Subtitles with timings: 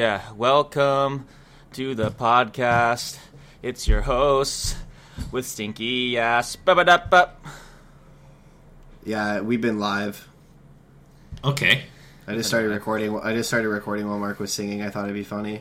[0.00, 1.26] Yeah, welcome
[1.74, 3.18] to the podcast.
[3.62, 4.74] It's your hosts
[5.30, 6.56] with stinky ass.
[6.56, 7.32] Ba-ba-da-ba.
[9.04, 10.26] Yeah, we've been live.
[11.44, 11.82] Okay.
[12.26, 13.14] I just started recording.
[13.20, 14.80] I just started recording while Mark was singing.
[14.80, 15.60] I thought it'd be funny.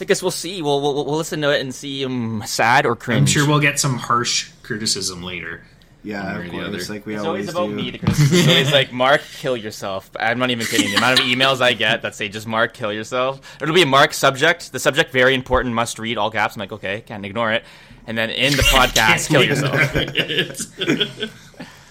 [0.00, 0.60] I guess we'll see.
[0.60, 3.20] We'll, we'll, we'll listen to it and see um, sad or cringe.
[3.20, 5.62] I'm sure we'll get some harsh criticism later.
[6.04, 6.94] Yeah, One way of course, other.
[6.94, 7.74] like we It's always always about do.
[7.74, 7.90] me.
[7.92, 10.10] The criticism is always like, Mark, kill yourself.
[10.18, 10.90] I'm not even kidding.
[10.90, 13.40] The amount of emails I get that say just Mark, kill yourself.
[13.62, 14.72] It'll be a Mark subject.
[14.72, 16.56] The subject very important, must read, all caps.
[16.56, 17.62] I'm like, okay, can't ignore it.
[18.08, 21.30] And then in the podcast, kill yourself.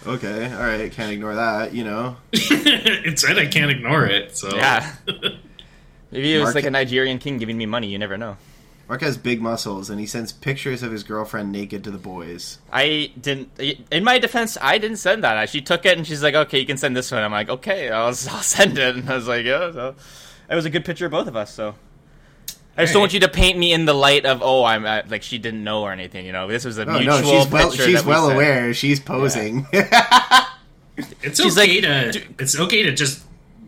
[0.04, 1.76] Okay, all right, can't ignore that.
[1.76, 4.92] You know, it said I can't ignore it, so Yeah.
[6.12, 7.88] Maybe it was Mark- like a Nigerian king giving me money.
[7.88, 8.36] You never know.
[8.90, 12.58] Mark has big muscles, and he sends pictures of his girlfriend naked to the boys.
[12.72, 13.50] I didn't.
[13.90, 15.50] In my defense, I didn't send that.
[15.50, 17.90] She took it and she's like, "Okay, you can send this one." I'm like, "Okay,
[17.90, 19.96] I'll, I'll send it." And I was like, "Yeah." So
[20.50, 21.54] it was a good picture of both of us.
[21.54, 21.76] So
[22.78, 25.04] I just don't want you to paint me in the light of, "Oh, I'm uh,
[25.08, 27.52] like she didn't know or anything." You know, this was a Oh mutual no, she's
[27.52, 27.70] well.
[27.70, 28.34] picture She's that we well sent.
[28.36, 28.74] aware.
[28.74, 29.68] She's posing.
[31.22, 33.24] it's She's okay like, to "Do- it's okay to just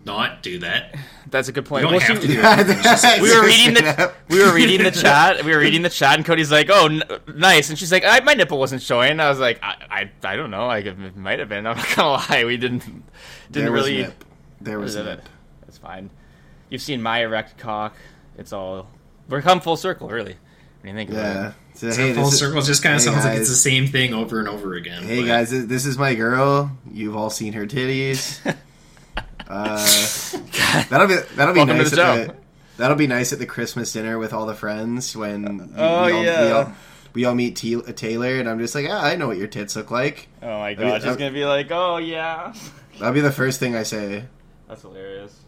[0.05, 0.95] not do that.
[1.29, 1.83] That's a good point.
[1.83, 3.21] You don't Well, have she- to do it.
[3.21, 5.43] we were reading the we were reading the chat.
[5.43, 7.03] We were reading the chat, and Cody's like, "Oh, n-
[7.35, 9.75] nice," and she's like, I, "My nipple wasn't showing." I was like, "I,
[10.23, 10.67] I, I don't know.
[10.67, 11.65] Like, it might have been.
[11.65, 12.43] I'm not gonna lie.
[12.45, 13.03] We didn't didn't
[13.51, 14.23] There really." nip.
[14.61, 15.05] There was Is it?
[15.05, 15.29] nip.
[15.61, 16.09] That's fine.
[16.69, 17.95] You've seen my erect cock.
[18.37, 18.87] It's all
[19.29, 20.35] we're come full circle, really.
[20.81, 21.47] When you think about Yeah.
[21.49, 21.53] it.
[21.75, 23.55] So, So hey, full this is- circle just kind of hey, sounds like it's the
[23.55, 25.01] same thing over and over again.
[25.03, 26.71] Hey but- guys, this this is my girl.
[26.91, 28.39] You've all seen her titties.
[29.53, 29.77] Uh,
[30.89, 31.91] that'll be that'll be Welcome to nice.
[31.91, 32.35] the at the,
[32.77, 36.11] that'll be nice at the Christmas dinner with all the friends when we, Oh, we
[36.13, 36.51] all, we yeah.
[36.51, 36.73] all,
[37.13, 39.75] we all meet T- Taylor, and I'm just like, ah, I know what your tits
[39.75, 40.27] look like.
[40.41, 42.53] Oh my god, she's uh, gonna be like, "Oh yeah."
[42.97, 44.25] That'll be the first thing I say.
[44.67, 45.39] That's hilarious.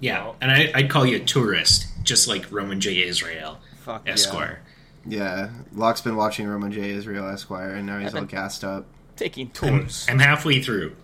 [0.00, 3.02] Yeah, and I, I'd call you a tourist, just like Roman J.
[3.06, 4.62] Israel, Fuck Esquire.
[5.06, 6.90] Yeah, Locke's been watching Roman J.
[6.90, 8.84] Israel Esquire, and now he's all been- gassed up.
[8.84, 8.98] Yeah.
[9.16, 10.06] Taking I'm, tours.
[10.08, 10.96] I'm halfway through.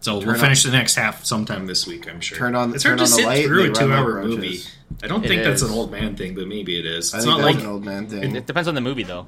[0.00, 2.38] So Turn we'll on- finish the next half sometime this week, I'm sure.
[2.38, 4.60] Turn on- it's turn hard to on the sit light, through a two-hour movie.
[5.02, 7.12] I don't It think that's an old man thing, but maybe it is.
[7.12, 8.36] I It's think not like an old man thing.
[8.36, 9.26] it depends on the movie, though.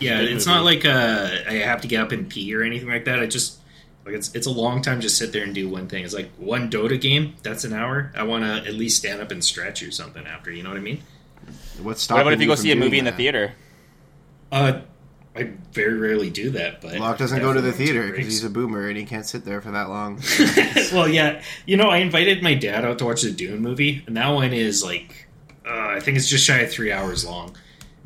[0.00, 2.88] Yeah, Good it's not like uh, I have to get up and pee or anything
[2.88, 3.18] like that.
[3.20, 3.58] I just
[4.06, 6.04] like it's it's a long time just sit there and do one thing.
[6.04, 7.34] It's like one Dota game.
[7.42, 8.12] That's an hour.
[8.16, 10.50] I want to at least stand up and stretch or something after.
[10.52, 11.02] You know what I mean?
[11.78, 13.52] What's What stopping about if you go from see a doing movie in the theater?
[14.52, 14.80] Uh,
[15.38, 18.50] I very rarely do that, but Locke doesn't go to the theater because he's a
[18.50, 20.20] boomer and he can't sit there for that long.
[20.92, 24.16] well, yeah, you know, I invited my dad out to watch the Dune movie, and
[24.16, 25.28] that one is like,
[25.66, 27.56] uh, I think it's just shy of three hours long.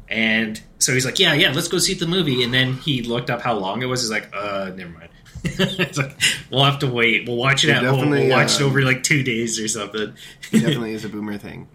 [0.09, 3.31] And so he's like, "Yeah, yeah, let's go see the movie." And then he looked
[3.31, 4.03] up how long it was.
[4.03, 5.09] He's like, "Uh, never mind."
[5.45, 6.21] it's like
[6.51, 7.27] we'll have to wait.
[7.27, 7.93] We'll watch it It at home.
[7.93, 10.13] We'll definitely, watch it uh, over like two days or something.
[10.51, 11.67] Definitely is a boomer thing.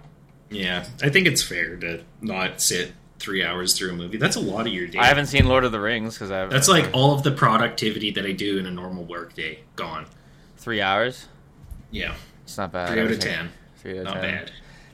[0.52, 4.18] yeah, I think it's fair to not sit three hours through a movie.
[4.18, 5.00] That's a lot of your day.
[5.00, 8.12] I haven't seen Lord of the Rings because I've That's like all of the productivity
[8.12, 10.06] that I do in a normal work day gone.
[10.58, 11.28] three hours.
[11.92, 12.90] Yeah, It's not bad.
[12.92, 13.50] three out of ten.
[13.78, 14.22] Three out of Not 10.
[14.22, 14.52] bad.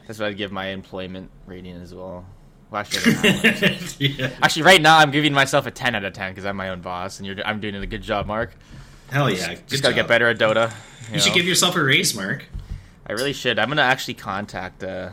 [0.07, 2.25] That's what I'd give my employment rating as well.
[2.69, 3.87] Well, actually, I don't know.
[3.99, 4.29] yeah.
[4.41, 6.81] actually, right now I'm giving myself a 10 out of 10 because I'm my own
[6.81, 8.53] boss, and you're I'm doing a good job, Mark.
[9.09, 9.55] Hell yeah.
[9.55, 10.03] Good Just gotta job.
[10.03, 10.73] get better at Dota.
[11.11, 11.35] You should know.
[11.35, 12.45] give yourself a raise, Mark.
[13.05, 13.59] I really should.
[13.59, 15.09] I'm gonna actually contact uh,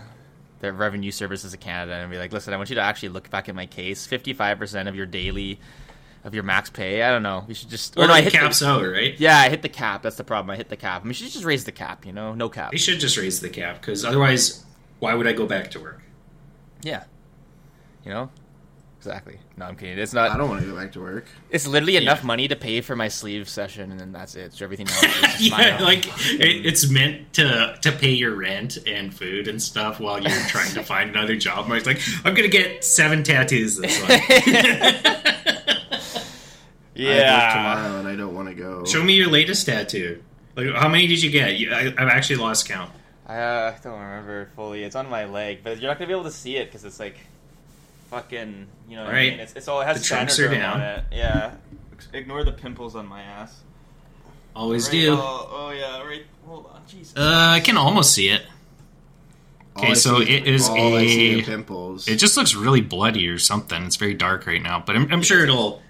[0.61, 3.29] the Revenue Services of Canada and be like, listen, I want you to actually look
[3.31, 4.07] back at my case.
[4.07, 5.59] 55% of your daily,
[6.23, 7.03] of your max pay.
[7.03, 7.45] I don't know.
[7.49, 7.99] We should just.
[7.99, 9.19] Or no, I hit the- caps out, right?
[9.19, 10.03] Yeah, I hit the cap.
[10.03, 10.51] That's the problem.
[10.51, 11.01] I hit the cap.
[11.01, 12.05] I mean, we should just raise the cap.
[12.07, 12.73] You know, no cap.
[12.73, 14.65] They should just raise the cap because otherwise,
[14.99, 16.03] why would I go back to work?
[16.83, 17.05] Yeah.
[18.05, 18.31] You know.
[19.01, 19.39] Exactly.
[19.57, 19.99] No, I'm kidding.
[19.99, 20.31] It's not.
[20.31, 21.25] I don't want to go back to work.
[21.49, 24.53] It's literally enough money to pay for my sleeve session, and then that's it.
[24.53, 25.03] So everything else.
[25.03, 29.49] Is just my yeah, like it, it's meant to to pay your rent and food
[29.49, 31.67] and stuff while you're trying to find another job.
[31.67, 34.23] Mark's like, I'm gonna get seven tattoos this month.
[36.95, 37.55] I work yeah.
[37.55, 38.85] tomorrow and I don't want to go.
[38.85, 40.23] Show me your latest tattoo.
[40.57, 41.57] Like, how many did you get?
[41.57, 42.93] You, I, I've actually lost count.
[43.27, 44.83] I uh, don't remember fully.
[44.83, 47.01] It's on my leg, but you're not gonna be able to see it because it's
[47.01, 47.17] like
[48.11, 48.67] fucking.
[48.89, 49.41] You know what I mean?
[49.41, 50.81] It's, it's all it has The trunks are Standard down.
[50.81, 51.05] on it.
[51.13, 51.53] Yeah.
[52.13, 53.61] Ignore the pimples on my ass.
[54.55, 55.13] Always Right, do.
[55.15, 56.03] Oh, oh yeah.
[56.03, 56.25] Right.
[56.47, 56.83] Hold on.
[56.89, 57.17] Jesus.
[57.17, 58.43] Uh, I can almost see it.
[59.77, 62.09] All Okay, I so see- it is all I see a- pimples.
[62.09, 63.85] It just looks really bloody or something.
[63.85, 65.81] It's very dark right now, but I'm, I'm sure it'll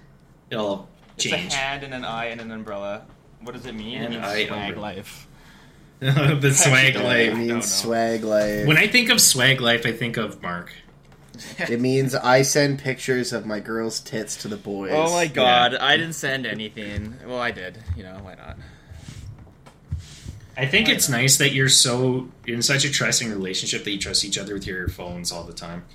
[0.51, 1.51] it'll it's change.
[1.53, 3.01] a hand and an eye and an umbrella.
[3.41, 3.97] What does it mean?
[4.03, 4.79] An it means swag umbrella.
[4.79, 5.27] life.
[5.99, 7.37] the swag don't it life.
[7.37, 8.67] means swag life.
[8.67, 10.71] When I think of swag life, I think of Mark.
[11.57, 14.91] it means I send pictures of my girl's tits to the boys.
[14.93, 17.15] Oh my god, I didn't send anything.
[17.25, 17.77] Well, I did.
[17.95, 18.57] You know, why not?
[20.57, 21.17] I think Why it's not?
[21.17, 24.67] nice that you're so in such a trusting relationship that you trust each other with
[24.67, 25.85] your phones all the time.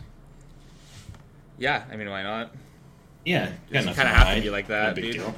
[1.58, 2.54] Yeah, I mean, why not?
[3.24, 5.12] Yeah, You kinda have to be like that, No big dude.
[5.14, 5.34] deal.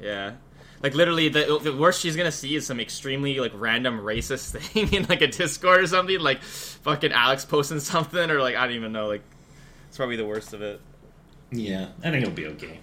[0.00, 0.32] Yeah.
[0.82, 4.92] Like literally, the, the worst she's gonna see is some extremely like random racist thing
[4.92, 8.76] in like a Discord or something, like fucking Alex posting something, or like I don't
[8.76, 9.06] even know.
[9.08, 9.22] Like,
[9.88, 10.80] it's probably the worst of it.
[11.52, 12.80] Yeah, I think it'll be okay.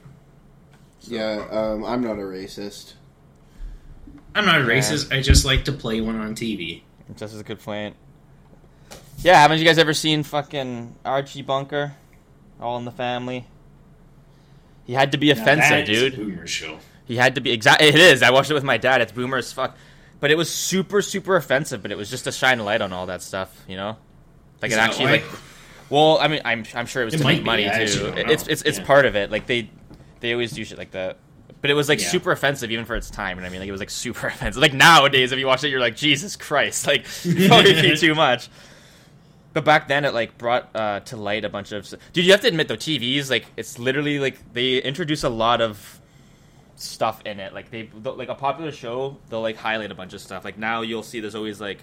[1.02, 2.94] Yeah, um, I'm not a racist.
[4.36, 5.12] I'm not a racist.
[5.16, 6.82] I just like to play one on TV.
[7.16, 7.96] Just as a good point.
[9.20, 11.96] Yeah, haven't you guys ever seen fucking Archie Bunker?
[12.60, 13.48] All in the Family.
[14.86, 16.20] He had to be Now offensive, that is a dude.
[16.20, 16.78] boomer show.
[17.08, 17.82] He had to be exact.
[17.82, 18.22] It is.
[18.22, 19.02] I watched it with my dad.
[19.02, 19.76] It's boomer as fuck,
[20.20, 21.82] but it was super, super offensive.
[21.82, 23.98] But it was just to shine a light on all that stuff, you know.
[24.62, 25.24] Like Is it actually, like,
[25.90, 28.18] well, I mean, I'm, I'm sure it was It to make money actually too.
[28.32, 28.86] It's, it's, it's Yeah.
[28.86, 29.32] part of it.
[29.32, 29.70] Like they,
[30.20, 31.18] they always do shit like that.
[31.62, 32.10] But it was like Yeah.
[32.10, 33.38] super offensive even for its time.
[33.38, 34.62] And I mean, like it was like super offensive.
[34.62, 37.06] Like nowadays, if you watch it, you're like, Jesus Christ, like
[37.48, 38.50] probably be too much.
[39.54, 41.88] But back then, it like brought uh, to light a bunch of.
[42.14, 45.62] Dude, you have to admit though, TVs like it's literally like they introduce a lot
[45.62, 46.00] of
[46.78, 47.54] stuff in it.
[47.54, 50.46] Like they like a popular show, they'll like highlight a bunch of stuff.
[50.46, 51.80] Like now you'll see there's always like.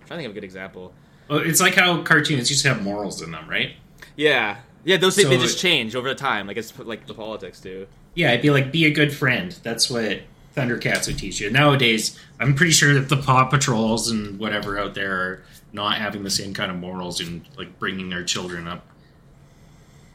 [0.00, 0.94] I'm trying to think of a good example.
[1.28, 3.74] Well, it's like how cartoons used to have morals in them, right?
[4.14, 6.46] Yeah, yeah, those they, they just change over the time.
[6.46, 7.88] Like it's like the politics do.
[8.14, 9.50] Yeah, it'd be like be a good friend.
[9.62, 10.22] That's what
[10.54, 11.50] Thundercats would teach you.
[11.50, 16.22] Nowadays, I'm pretty sure that the Paw Patrols and whatever out there are not having
[16.22, 18.86] the same kind of morals and like bringing their children up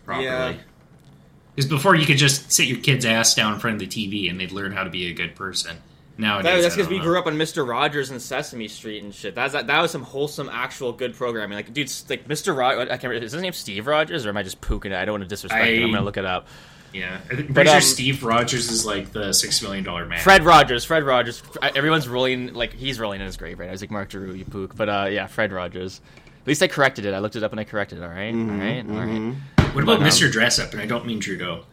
[0.05, 0.25] properly.
[0.25, 0.53] Yeah.
[1.55, 4.29] Because before you could just sit your kid's ass down in front of the TV
[4.29, 5.77] and they'd learn how to be a good person.
[6.17, 7.03] Nowadays, That, that's because we know.
[7.03, 9.33] grew up on Mister Rogers and Sesame Street and shit.
[9.33, 11.55] That's that, that was some wholesome, actual good programming.
[11.55, 12.81] Like, dude, like Mister Rogers.
[12.83, 13.03] I can't.
[13.03, 14.95] remember- Is his name Steve Rogers or am I just pooking it?
[14.95, 15.85] I don't want to disrespect him.
[15.85, 16.47] I'm gonna look it up.
[16.93, 20.19] Yeah, I'm pretty But, sure um, Steve Rogers is like the six million dollar man.
[20.19, 20.83] Fred Rogers.
[20.83, 21.41] Fred Rogers.
[21.61, 23.71] Everyone's rolling like he's rolling in his grave right now.
[23.71, 24.75] He's like Mark Giroux, you pook.
[24.75, 26.01] But uh, yeah, Fred Rogers.
[26.41, 27.13] At least I corrected it.
[27.13, 28.03] I looked it up and I corrected it.
[28.03, 28.33] All right?
[28.33, 29.35] all right, all right.
[29.73, 30.31] What about But, um, Mr.
[30.31, 30.71] Dressup?
[30.73, 31.63] And I don't mean Trudeau.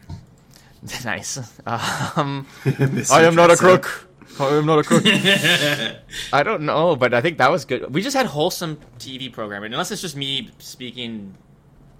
[1.05, 1.39] nice.
[1.67, 2.47] Um,
[3.11, 4.09] I am not a crook.
[4.41, 5.03] I am not a crook.
[6.33, 7.93] I don't know, but I think that was good.
[7.93, 11.35] We just had wholesome TV programming, unless it's just me speaking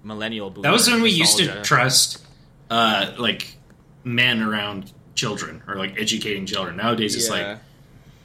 [0.03, 0.49] millennial.
[0.49, 2.25] That was when we used to trust,
[2.69, 3.57] uh, like
[4.05, 6.77] men around children or like educating children.
[6.77, 7.57] Nowadays, it's like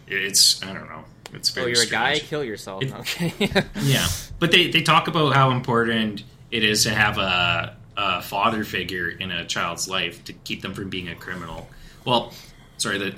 [0.06, 1.04] it's I don't know.
[1.32, 1.72] It's Oh, very.
[1.72, 2.20] you're a guy.
[2.20, 2.84] Kill yourself.
[2.84, 3.32] It- okay.
[3.82, 4.06] Yeah,
[4.38, 6.22] but they they talk about how important
[6.54, 10.72] it is to have a, a father figure in a child's life to keep them
[10.72, 11.68] from being a criminal.
[12.04, 12.32] Well,
[12.78, 13.14] sorry that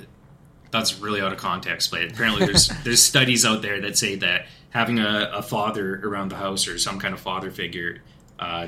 [0.71, 4.47] that's really out of context, but apparently there's there's studies out there that say that
[4.71, 8.01] having a, a father around the house or some kind of father figure
[8.39, 8.67] uh,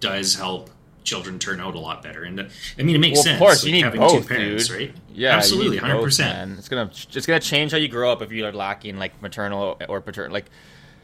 [0.00, 0.70] does help
[1.02, 2.22] children turn out a lot better.
[2.24, 2.44] And uh,
[2.78, 3.34] I mean, it makes Well, sense.
[3.34, 4.76] of course, like, you need having both, two parents, dude.
[4.78, 4.94] right?
[5.12, 6.58] Yeah, absolutely, hundred percent.
[6.58, 9.76] It's gonna it's gonna change how you grow up if you are lacking like maternal
[9.88, 10.32] or paternal.
[10.32, 10.46] Like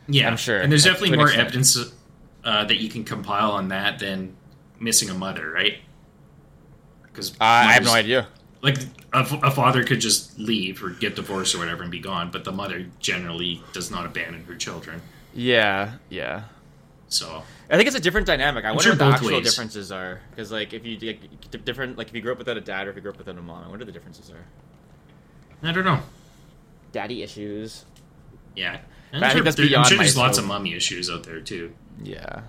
[0.08, 0.58] Yeah, I'm sure.
[0.60, 1.46] And there's Like, definitely more extent.
[1.48, 1.92] evidence
[2.44, 4.36] uh, that you can compile on that than
[4.78, 5.78] missing a mother, right?
[7.02, 8.28] Because I have no idea.
[8.62, 8.78] Like
[9.12, 12.52] a father could just leave or get divorced or whatever and be gone, but the
[12.52, 15.00] mother generally does not abandon her children.
[15.34, 16.44] Yeah, yeah.
[17.08, 18.64] So I think it's a different dynamic.
[18.64, 19.44] I wonder sure what the actual ways.
[19.44, 20.20] differences are.
[20.30, 22.90] Because like if you like, different, like if you grew up without a dad or
[22.90, 24.44] if you grew up without a mom, I wonder the differences are.
[25.68, 26.00] I don't know.
[26.92, 27.84] Daddy issues.
[28.54, 28.78] Yeah,
[29.12, 30.44] But I I'm think that's there- I'm sure my there's lots scope.
[30.44, 31.72] of mummy issues out there too.
[32.02, 32.42] Yeah.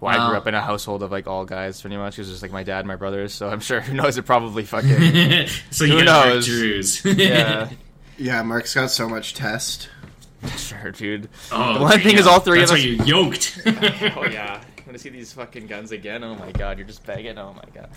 [0.00, 2.18] Well, I grew up um, in a household of like all guys, pretty much.
[2.18, 3.32] It was just like my dad, and my brothers.
[3.32, 4.88] So I'm sure who knows it probably fucking
[5.70, 6.46] so Who got Mark knows?
[6.46, 7.04] Drews.
[7.04, 7.70] yeah.
[8.18, 9.88] Yeah, Mark's got so much test.
[10.56, 11.30] Sure, dude.
[11.50, 13.62] Oh, The one okay, thing is all three That's of why us- you're yoked.
[14.16, 14.62] oh yeah.
[14.78, 16.22] I'm gonna see these fucking guns again.
[16.22, 17.38] Oh my god, you're just begging.
[17.38, 17.88] Oh my god.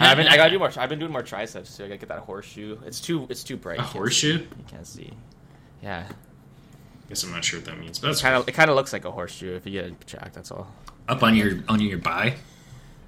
[0.00, 0.72] I've been, I gotta do more.
[0.78, 1.84] I've been doing more triceps too.
[1.84, 2.78] I gotta get that horseshoe.
[2.86, 3.26] It's too.
[3.28, 3.78] It's too bright.
[3.78, 4.38] A You horseshoe?
[4.38, 4.42] see.
[4.44, 5.12] You can't see.
[5.82, 6.06] Yeah.
[7.06, 8.48] I guess I'm not sure what that means, but that's Kind of.
[8.48, 10.34] It kind of looks like a horseshoe if you get it checked.
[10.34, 10.66] That's all.
[11.08, 12.34] up on your on your buy.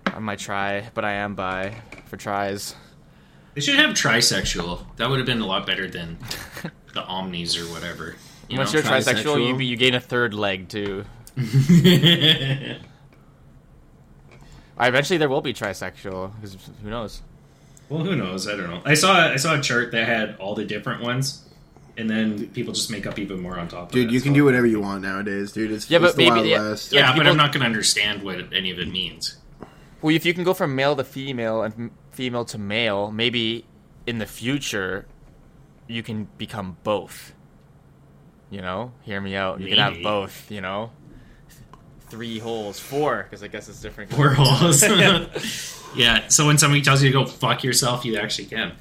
[0.07, 1.75] I might try, but I am by
[2.07, 2.75] for tries.
[3.55, 4.85] They should have trisexual.
[4.97, 6.19] That would have been a lot better than
[6.95, 8.15] the omnis or whatever.
[8.49, 8.79] You Once know?
[8.79, 9.67] you're trisexual, you trisexual?
[9.67, 11.05] you gain a third leg too.
[14.79, 17.23] I eventually there will be trisexual because who knows?
[17.89, 18.47] well, who knows?
[18.47, 18.83] I don't know.
[18.85, 21.45] I saw I saw a chart that had all the different ones,
[21.99, 23.91] and then people just make up even more on top.
[23.93, 25.73] Dude, of it, Dude, you can so- do whatever you want nowadays, dude.
[25.73, 26.69] It's, Yeah, it's but the maybe- Wild yeah.
[26.71, 26.93] West.
[26.93, 29.37] Yeah, but people- I'm not going to understand what any of it means.
[30.01, 33.65] Well, if you can go from male to female and female to male, maybe
[34.07, 35.07] in the future
[35.89, 37.35] you can become both.
[38.51, 39.61] You know, hear me out.
[39.61, 40.51] You can have both.
[40.51, 40.93] You know,
[42.09, 44.13] three holes, four, because I guess it's different.
[44.13, 44.83] Four holes.
[45.97, 46.29] yeah.
[46.29, 48.73] So when somebody tells you to go fuck yourself, you actually can.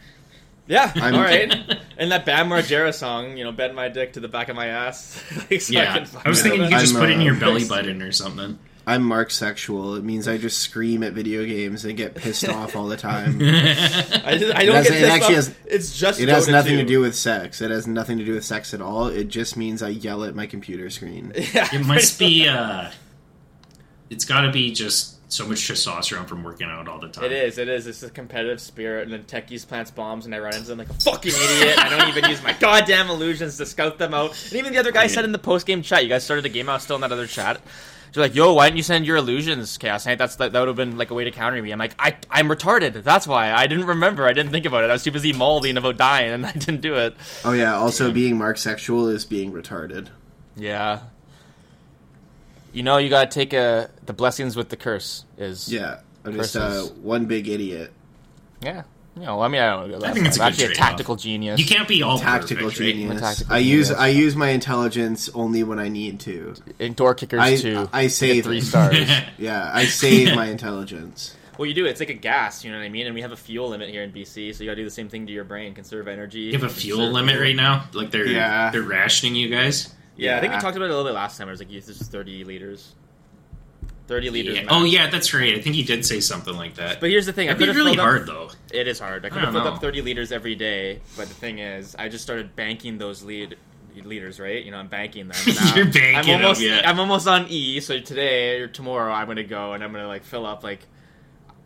[0.68, 1.78] Yeah, I'm- all right.
[2.00, 4.68] And that Bam Margera song, you know, bend my dick to the back of my
[4.68, 5.20] ass.
[5.50, 7.22] like, so Yeah, can fuck I was thinking you could just I'm, put it in
[7.22, 8.60] uh, your belly button or something.
[8.86, 9.96] I'm Mark sexual.
[9.96, 13.38] It means I just scream at video games and get pissed off all the time.
[13.42, 15.46] I, just, I don't It get has- it actually off.
[15.48, 16.78] has- It's just It has Dota nothing 2.
[16.78, 17.62] to do with sex.
[17.62, 19.08] It has nothing to do with sex at all.
[19.08, 21.34] It just means I yell at my computer screen.
[21.36, 22.48] Yeah, It must be.
[22.48, 22.92] uh
[24.12, 27.26] It's got to be just so much testosterone from working out all the time.
[27.26, 27.58] It is.
[27.58, 27.86] It is.
[27.88, 30.90] It's a competitive spirit, and then techies plants bombs, and I run into them like
[30.90, 31.78] a fucking idiot.
[31.78, 34.32] I don't even use my goddamn illusions to scout them out.
[34.46, 36.50] And even the other guy said in the post game chat, you guys started the
[36.50, 36.70] game.
[36.70, 37.62] I was still in that other chat.
[38.14, 40.18] You're like, yo, why didn't you send your illusions, Chaos Knight?
[40.18, 41.72] That's that, that would have been like a way to counter me.
[41.72, 43.04] I'm like, I, I'm retarded.
[43.04, 44.26] That's why I didn't remember.
[44.26, 44.90] I didn't think about it.
[44.90, 47.16] I was too busy molding about dying, and I didn't do it.
[47.44, 47.76] Oh yeah.
[47.76, 50.08] Also, being Mark sexual is being retarded.
[50.56, 51.02] Yeah.
[52.78, 55.26] You know, you gotta take a the blessings with the curse.
[55.38, 56.00] Is Yeah.
[56.24, 57.92] I'm just uh, one big idiot.
[58.62, 58.84] yeah.
[59.16, 60.06] You know, I mean, I don't know.
[60.08, 60.88] I think it's a I'm good actually a trade-off.
[60.90, 61.60] tactical genius.
[61.60, 62.94] You can't be all Tactical perfect, right?
[62.94, 63.20] genius.
[63.20, 64.04] tactical I use genius.
[64.04, 66.54] I use my intelligence only when I need to.
[66.78, 67.90] in door kickers I too.
[67.92, 69.10] I get save three stars.
[69.40, 71.36] Yeah, I save my intelligence.
[71.58, 71.86] well, you do.
[71.88, 72.64] It's like a gas.
[72.64, 73.08] You know what I mean?
[73.08, 75.10] And we have a fuel limit here in BC, so you gotta do the same
[75.10, 75.74] thing to your brain.
[75.74, 76.42] Conserve energy.
[76.42, 77.86] You have a fuel limit right now.
[77.94, 78.70] Like they're Yeah.
[78.70, 79.92] they're rationing you guys.
[80.18, 81.48] Yeah, I think we talked about it a little bit last time.
[81.48, 82.96] It was like, this is thirty liters.
[84.08, 84.56] Thirty liters.
[84.58, 84.68] Yeah.
[84.70, 85.56] Oh yeah, that's right.
[85.56, 87.00] I think he did say something like that.
[87.02, 87.50] But here's the thing.
[87.50, 88.50] I That'd be really filled up- hard though.
[88.74, 89.26] It is hard.
[89.26, 92.08] I could I have filled up 30 liters every day, but the thing is, I
[92.10, 93.58] just started banking those lead
[94.04, 94.64] liters, right?
[94.64, 95.38] You know, I'm banking them.
[95.76, 96.82] You're banking I'm them, almost, yeah.
[96.86, 97.80] I'm almost on E.
[97.82, 100.80] So today or tomorrow, I'm gonna go and I'm gonna like fill up like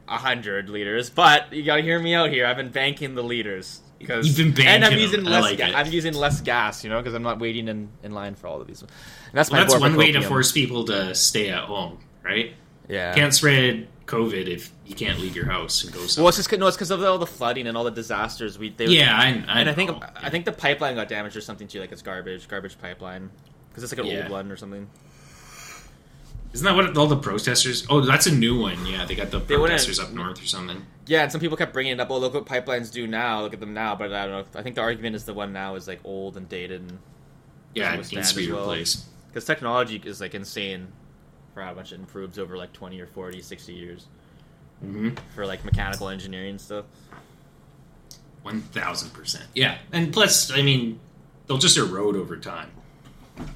[0.08, 1.10] a hundred liters.
[1.12, 2.46] But you gotta hear me out here.
[2.48, 5.31] I've been banking the liters because You've been and I'm using them.
[5.34, 5.43] Less.
[5.43, 8.36] like ga- I'm using less gas, you know, because I'm not waiting in, in line
[8.36, 8.81] for all of these.
[8.81, 8.89] And
[9.34, 12.53] that's Well, my that's one way to force people to stay at home, right?
[12.89, 13.13] Yeah.
[13.13, 16.24] Can't spread COVID if you can't leave your house and go somewhere.
[16.25, 18.60] well, it's just 'cause- no, it's because of all the flooding and all the disasters.
[18.60, 20.01] We they, yeah, I, I and I think know.
[20.17, 21.79] I think the pipeline got damaged or something too.
[21.79, 23.29] Like it's garbage, garbage pipeline,
[23.70, 24.24] because it's like an Yeah.
[24.24, 24.89] old one or something.
[26.53, 27.88] Isn't that what all the protesters?
[27.89, 28.86] Oh, that's a new one.
[28.86, 30.86] Yeah, they got the They protesters up north or something.
[31.08, 32.10] Yeah, and some people kept bringing it up.
[32.12, 33.41] Oh, look what pipelines do now.
[33.41, 33.96] Look at them now.
[33.96, 34.60] But I don't know.
[34.60, 37.00] I think the argument is the one now is like old and dated, and
[37.74, 38.62] Yeah, it needs to be well.
[38.63, 39.05] replaced.
[39.29, 40.89] because technology is like insane
[41.53, 44.05] for how much it improves over like 20 or 40, 60 years
[44.81, 46.86] hmm for like mechanical engineering stuff.
[48.41, 49.46] One thousand percent.
[49.53, 51.00] Yeah, and plus, I mean,
[51.48, 52.72] they'll just erode over time.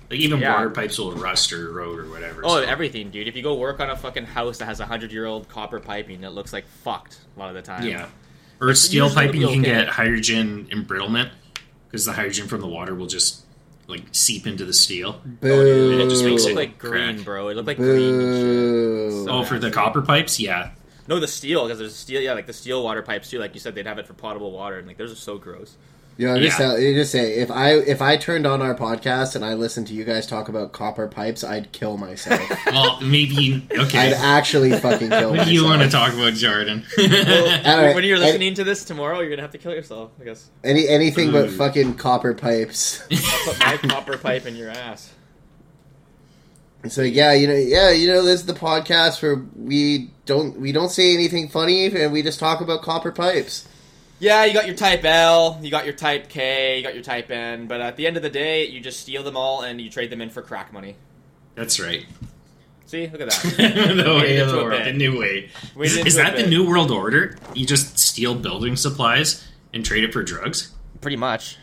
[0.09, 0.53] Like even Yeah.
[0.55, 2.41] water pipes will rust or erode or whatever.
[2.43, 3.27] Oh, so- everything, dude.
[3.27, 5.79] If you go work on a fucking house that has a hundred year old copper
[5.79, 7.83] piping, it looks like fucked a lot of the time.
[7.85, 8.07] Yeah,
[8.61, 9.71] or steel piping, you can okay.
[9.71, 11.29] get hydrogen embrittlement
[11.87, 13.41] because the hydrogen from the water will just
[13.87, 15.21] like seep into the steel.
[15.23, 15.91] Boo.
[15.91, 17.25] And it just makes it, it like green, crack.
[17.25, 17.49] bro.
[17.49, 18.13] It looked like green.
[18.19, 18.43] And shit.
[18.43, 19.25] Boo.
[19.25, 20.71] So- Oh, for the copper pipes, yeah.
[21.07, 22.19] No, the steel because there's steel.
[22.19, 23.37] Yeah, like the steel water pipes too.
[23.37, 25.77] Like you said, they'd have it for potable water, and like those are so gross.
[26.17, 26.65] You know, just, Yeah.
[26.67, 29.87] tell, you just say if I if I turned on our podcast and I listened
[29.87, 32.39] to you guys talk about copper pipes, I'd kill myself.
[32.67, 35.47] Well, maybe I'd actually fucking kill What myself.
[35.49, 36.85] do you want to talk about, Jordan?
[36.99, 40.11] Alright, when you're and- listening to this tomorrow, you're gonna have to kill yourself.
[40.21, 40.49] I guess.
[40.63, 42.99] Any anything but fucking copper pipes.
[43.45, 45.11] Put my copper pipe in your ass.
[46.87, 50.71] So yeah, you know, yeah, you know, this is the podcast where we don't we
[50.71, 53.67] don't say anything funny and we just talk about copper pipes.
[54.19, 57.29] Yeah, you got your Type L, you got your Type K, you got your Type
[57.29, 59.89] N, but at the end of the day, you just steal them all and you
[59.89, 60.95] trade them in for crack money.
[61.55, 62.05] That's right.
[62.85, 63.41] See, look at that.
[63.57, 65.49] the way of the world, the new way.
[65.79, 67.37] Is, is that the new world order?
[67.53, 70.71] You just steal building supplies and trade it for drugs?
[71.01, 71.57] Pretty much.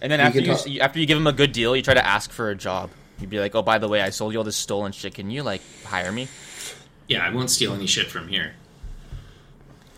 [0.00, 1.94] And then You after you, talk- after you give them a good deal, you try
[1.94, 2.90] to ask for a job.
[3.20, 5.14] You'd be like, "Oh, by the way, I sold you all this stolen shit.
[5.14, 6.26] Can you like hire me?"
[7.08, 8.54] Yeah, I won't steal any shit from here.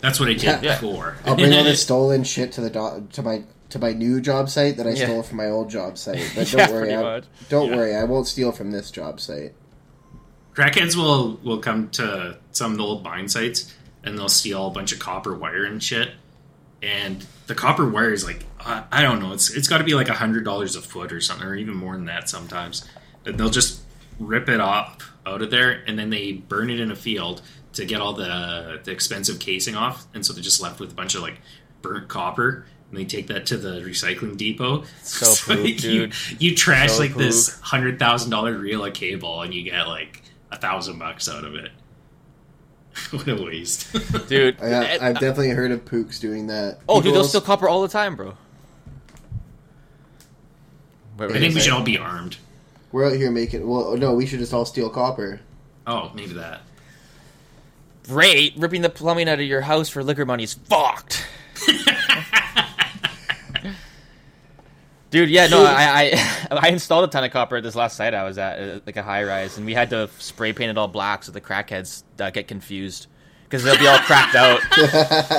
[0.05, 0.79] That's what I did Yeah.
[0.79, 1.17] before.
[1.25, 4.49] I'll bring all this stolen shit to the do- to my to my new job
[4.49, 5.05] site that I Yeah.
[5.05, 6.31] stole from my old job site.
[6.35, 7.75] But don't Yeah, worry, I, don't Yeah.
[7.75, 9.53] worry, I won't steal from this job site.
[10.55, 14.69] Crackheads will will come to some of the old mine sites and they'll steal a
[14.69, 16.11] bunch of copper wire and shit.
[16.83, 19.95] And the copper wire is like I, I don't know, it's it's got to be
[19.95, 22.85] like a hundred dollars a foot or something, or even more than that sometimes.
[23.25, 23.81] And they'll just
[24.19, 27.41] rip it off out of there, and then they burn it in a field
[27.75, 30.95] to get all the the expensive casing off, and so they're just left with a
[30.95, 31.39] bunch of like
[31.81, 32.65] burnt copper.
[32.89, 34.83] And they take that to the recycling depot.
[35.01, 36.13] So poop, you, dude.
[36.39, 40.21] you trash So like this hundred thousand dollar reel of cable, and you get like
[40.51, 41.71] a thousand bucks out of it.
[43.11, 43.91] what a waste!
[44.29, 46.79] Dude, I, eh, I've definitely heard of Pooks doing that.
[46.87, 48.37] oh, dude, they'll steal copper all the time, bro.
[51.17, 52.37] What were I think we should all be armed.
[52.93, 53.67] We're out here making.
[53.67, 55.41] Well, no, we should just all steal copper.
[55.85, 56.61] Oh, maybe that.
[58.07, 61.25] Great, ripping the plumbing out of your house for liquor money is fucked.
[65.11, 68.13] Dude, yeah, no, I, I I installed a ton of copper at this last site
[68.13, 70.77] I was at, uh, like a high rise, and we had to spray paint it
[70.77, 73.07] all black so the crackheads uh, get confused
[73.43, 74.59] because they'll be all cracked out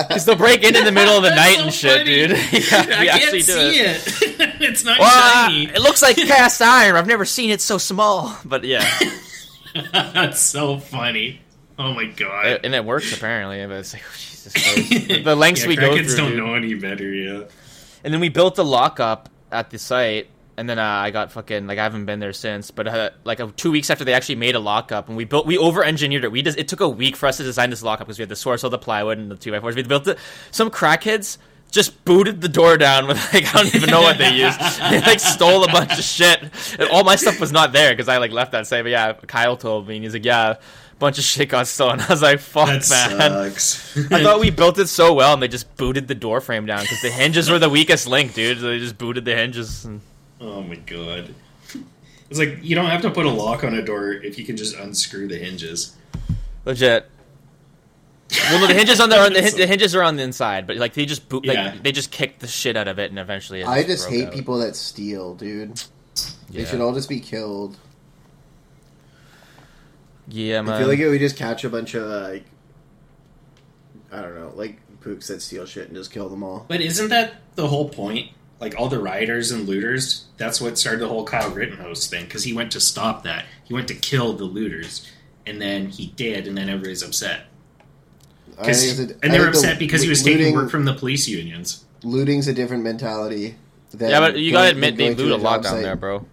[0.09, 2.05] because they'll break in in the middle of the night so and shit, funny.
[2.05, 2.31] dude.
[2.71, 4.07] yeah, I can't actually do see it.
[4.41, 4.63] it.
[4.63, 5.65] it's not Well, uh, shiny.
[5.67, 6.97] it looks like cast iron.
[6.97, 8.89] I've never seen it so small, but yeah,
[9.93, 11.41] That's so funny.
[11.79, 12.47] Oh my god.
[12.47, 13.65] It- and it works apparently.
[13.67, 14.53] But it's like, oh, Jesus
[15.09, 16.17] Christ, the lengths yeah, we go through.
[16.17, 16.39] don't dude.
[16.39, 17.13] know any better.
[17.13, 17.45] Yeah.
[18.05, 21.67] And then we built the lockup at the site, and then uh, I got fucking
[21.67, 22.71] like I haven't been there since.
[22.71, 25.47] But uh, like uh, two weeks after they actually made a lockup, and we built
[25.47, 26.31] we over engineered it.
[26.33, 28.29] We just it took a week for us to design this lockup because we had
[28.29, 29.75] the source of the plywood and the two by fours.
[29.75, 30.19] We built it.
[30.53, 31.39] Some crackheads
[31.73, 34.59] just booted the door down with like I don't even know what they used.
[34.81, 36.41] they like stole a bunch of shit.
[36.79, 38.85] And all my stuff was not there because I like left that site.
[38.85, 40.55] But yeah, Kyle told me and he's like, yeah.
[40.97, 42.01] A Bunch of shit got stolen.
[42.09, 43.97] I was like, "Fuck, That man!" sucks.
[44.13, 46.83] I thought we built it so well, and they just booted the door frame down
[46.83, 48.61] because the hinges were the weakest link, dude.
[48.61, 49.85] So they just booted the hinges.
[49.85, 50.01] And...
[50.41, 51.35] oh my god.
[52.29, 54.57] It's like you don't have to put a lock on a door if you can
[54.57, 55.97] just unscrew the hinges.
[56.65, 57.09] Legit.
[58.51, 60.77] Well, no, the hinges on the, on the, the hinges are on the inside, but
[60.77, 61.53] like they just boot, Yeah.
[61.73, 64.15] like they just kicked the shit out of it, and eventually it I just broke
[64.15, 64.33] hate out.
[64.33, 65.81] people that steal, dude.
[66.51, 67.77] They should all just be killed.
[70.29, 70.75] Yeah, man.
[70.75, 72.45] I feel like it would just catch a bunch of like,
[74.13, 76.65] I don't know, like pooks that steal shit and just kill them all.
[76.69, 78.31] But isn't that the whole point?
[78.59, 82.45] Like all the rioters and looters, that's what started the whole Kyle Rittenhouse thing because
[82.45, 83.45] he went to stop that.
[83.65, 85.07] He went to kill the looters,
[85.45, 87.43] and then he did, and then everybody's upset.
[88.59, 90.25] I 'Cause- think it's a- and I they were think the upset because he was
[90.25, 91.85] looting, taking work from the police unions.
[92.03, 93.57] Looting's a different mentality.
[93.93, 95.83] Than yeah, but you going- gotta admit they loot a lot down site.
[95.83, 96.25] there, bro.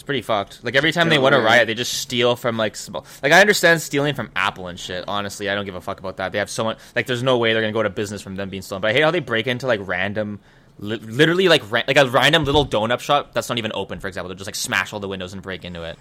[0.00, 0.64] It's pretty fucked.
[0.64, 3.04] Like every time they want to riot, they just steal from like small.
[3.22, 5.04] Like I understand stealing from Apple and shit.
[5.06, 6.32] Honestly, I don't give a fuck about that.
[6.32, 6.78] They have so much.
[6.96, 8.80] Like there's no way they're gonna go to business from them being stolen.
[8.80, 10.40] But I hate how they break into like random,
[10.78, 14.00] li- literally like ra- like a random little donut shop that's not even open.
[14.00, 15.98] For example, they'll just like smash all the windows and break into it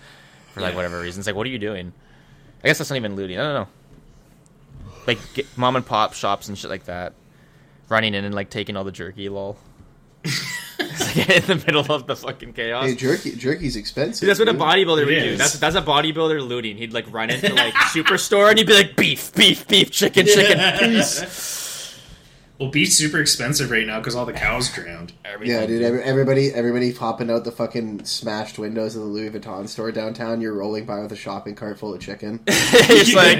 [0.54, 0.76] for like Yeah.
[0.78, 1.28] whatever reasons.
[1.28, 1.92] Like what are you doing?
[2.64, 3.38] I guess that's not even looting.
[3.38, 3.68] I don't know.
[5.08, 5.20] Like
[5.58, 7.12] mom and pop shops and shit like that,
[7.90, 9.28] running in and like taking all the jerky.
[9.28, 9.58] Lol.
[10.24, 12.86] It's like in the middle of the fucking chaos.
[12.86, 14.22] Hey, jerky, jerky's expensive.
[14.22, 15.38] Dude, that's what a bodybuilder would do.
[15.38, 16.78] That's that's a bodybuilder looting.
[16.78, 20.58] He'd like run into like superstore and he'd be like beef, beef, beef, chicken, chicken,
[20.80, 22.00] peace.
[22.60, 25.14] Well, beef's super expensive right now because all the cows drowned.
[25.42, 25.82] Yeah, dude.
[25.82, 30.42] Every, everybody, everybody popping out the fucking smashed windows of the Louis Vuitton store downtown.
[30.42, 32.42] You're rolling by with a shopping cart full of chicken.
[32.48, 33.40] it's like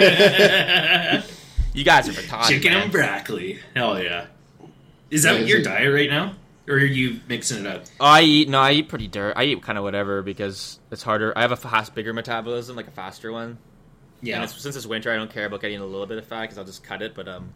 [1.74, 2.48] you guys are retarded.
[2.48, 2.84] Chicken man.
[2.84, 3.60] and broccoli.
[3.76, 4.28] Hell yeah.
[5.12, 6.36] Is that Yeah, your it- diet right now?
[6.70, 7.86] Or are you mixing it up?
[8.00, 9.34] Oh, I eat no, I eat pretty dirt.
[9.36, 11.36] I eat kind of whatever because it's harder.
[11.36, 13.58] I have a fast, bigger metabolism, like a faster one.
[14.20, 14.44] And Yeah.
[14.44, 16.58] it's, since it's winter, I don't care about getting a little bit of fat because
[16.58, 17.16] I'll just cut it.
[17.16, 17.54] But um,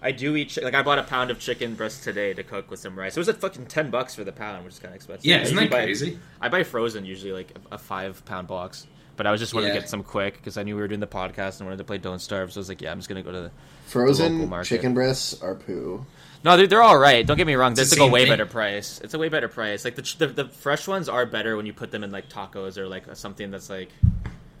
[0.00, 2.70] I do eat chi- like I bought a pound of chicken breast today to cook
[2.70, 3.16] with some rice.
[3.16, 5.26] It was at fucking ten bucks for the pound, which is kind of expensive.
[5.26, 6.18] Yeah, I isn't usually that buy- crazy?
[6.40, 8.86] I buy frozen usually like a, a five pound box.
[9.16, 9.74] But I was just wanted Yeah.
[9.74, 11.84] to get some quick because I knew we were doing the podcast and wanted to
[11.84, 12.52] play Don't Starve.
[12.52, 13.42] So I was like, yeah, I'm just gonna go to the.
[13.44, 13.52] local
[13.88, 14.68] Frozen market.
[14.68, 16.06] chicken breasts are poo.
[16.44, 17.26] No, they're, they're all right.
[17.26, 17.72] Don't get me wrong.
[17.72, 18.32] It's It's the like a way thing.
[18.32, 19.00] better price.
[19.02, 19.84] It's a way better price.
[19.84, 22.76] Like the, the the fresh ones are better when you put them in like tacos
[22.78, 23.90] or like something that's like.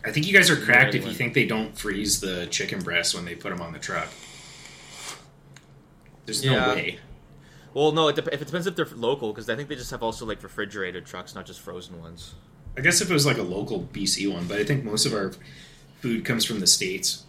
[0.04, 3.14] I think you guys are cracked if you think they don't freeze the chicken breasts
[3.14, 4.08] when they put them on the truck.
[6.26, 6.66] There's Yeah.
[6.66, 6.98] no way.
[7.74, 9.90] Well, no, it, dep- if it depends if they're local because I think they just
[9.90, 12.34] have also like refrigerated trucks, not just frozen ones.
[12.76, 15.12] I guess if it was like a local BC one, but I think most of
[15.12, 15.32] our
[16.00, 17.24] food comes from the states.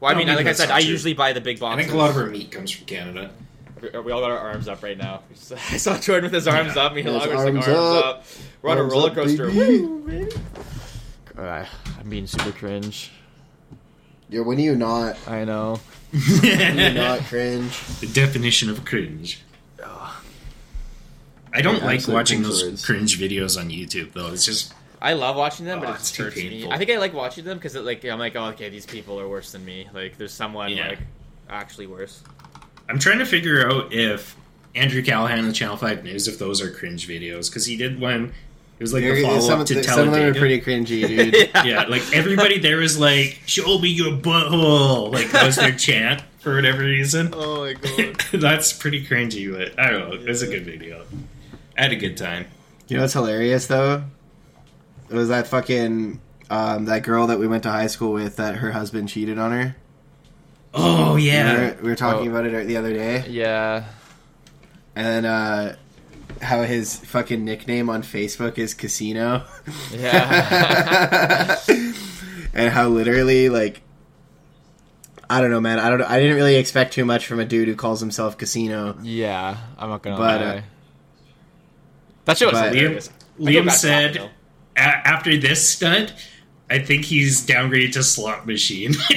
[0.00, 0.90] Well, I No, mean, like I said, I true.
[0.90, 1.78] usually buy the big boxes.
[1.78, 3.30] I think a lot of our meat comes from Canada.
[3.80, 5.22] We we all got our arms up right now.
[5.70, 6.82] I saw Jordan with his arms Yeah.
[6.84, 6.94] up.
[6.94, 8.04] Me and Yes, like arms arms up.
[8.04, 8.24] up.
[8.62, 9.46] We're on a Arms roller up, coaster.
[9.50, 9.80] baby.
[9.80, 10.32] Woo, baby.
[11.36, 11.64] Uh,
[12.00, 13.10] I'm being super cringe.
[14.28, 15.16] You're when are you not?
[15.28, 15.80] I know.
[16.12, 17.78] When are you not cringe?
[18.00, 19.40] The definition of cringe.
[21.52, 22.84] I don't like watching those words.
[22.84, 24.30] cringe videos on YouTube though.
[24.32, 26.48] It's just I love watching them, but Oh, it it's just too hurts me.
[26.48, 26.72] painful.
[26.72, 29.28] I think I like watching them because like I'm like, oh, okay, these people are
[29.28, 29.86] worse than me.
[29.92, 30.88] Like, there's someone Yeah.
[30.88, 30.98] like
[31.50, 32.22] actually worse.
[32.88, 34.36] I'm trying to figure out if
[34.74, 38.32] Andrew Callaghan and Channel Five News if those are cringe videos because he did one.
[38.78, 40.38] It was like the You're- follow some, up to some of them are Talladega.
[40.38, 41.50] pretty cringy, dude.
[41.66, 46.22] yeah, like everybody there was like, "Show me your butthole," like that was their chant
[46.40, 47.30] for whatever reason.
[47.32, 48.16] Oh my god.
[48.32, 50.14] That's pretty cringy, but I don't know.
[50.16, 51.04] It was a good video.
[51.78, 52.46] I had a good time.
[52.88, 54.04] You know what's hilarious though?
[55.08, 58.56] It was that fucking um, that girl that we went to high school with that
[58.56, 59.76] her husband cheated on her.
[60.74, 62.30] Oh We yeah, were, we were talking Oh.
[62.32, 63.84] about it the other day, yeah.
[64.94, 65.72] and uh,
[66.42, 69.44] how his fucking nickname on Facebook is Casino.
[69.90, 71.56] Yeah.
[72.54, 73.82] and how literally like
[75.28, 75.78] I don't know, man.
[75.80, 76.02] I don't.
[76.02, 78.96] I didn't really expect too much from a dude who calls himself Casino.
[79.02, 79.56] yeah.
[79.78, 80.46] I'm not gonna But, lie.
[80.58, 80.60] uh,
[82.26, 83.08] That shit was But- hilarious.
[83.40, 84.30] Liam, I Liam back said that,
[84.76, 86.12] a- after this stunt,
[86.70, 88.92] I think he's downgraded to slot machine.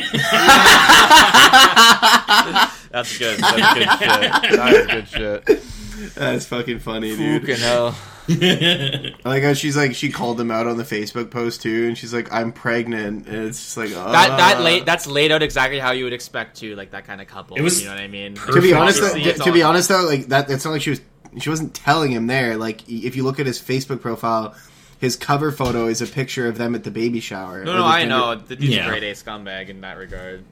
[2.91, 3.39] That's good.
[3.39, 4.51] That's good shit.
[4.57, 6.15] That is good shit.
[6.15, 7.41] That's fucking funny, dude.
[7.41, 7.95] Fucking hell.
[8.31, 11.97] I like how she's like she called him out on the Facebook post too, and
[11.97, 15.41] she's like, "I'm pregnant," and it's just like uh, That that late that's laid out
[15.41, 17.57] exactly how you would expect to like that kind of couple.
[17.57, 18.35] It was you know what I mean.
[18.35, 20.91] To be honest, though, to, to be honest though, like that, it's not like she
[20.91, 21.01] was
[21.39, 22.55] she wasn't telling him there.
[22.55, 24.55] Like if you look at his Facebook profile,
[24.99, 27.63] his cover photo is a picture of them at the baby shower.
[27.63, 28.35] No, no, I gender- know.
[28.35, 28.85] The dude's Yeah.
[28.85, 30.43] a grade A scumbag in that regard.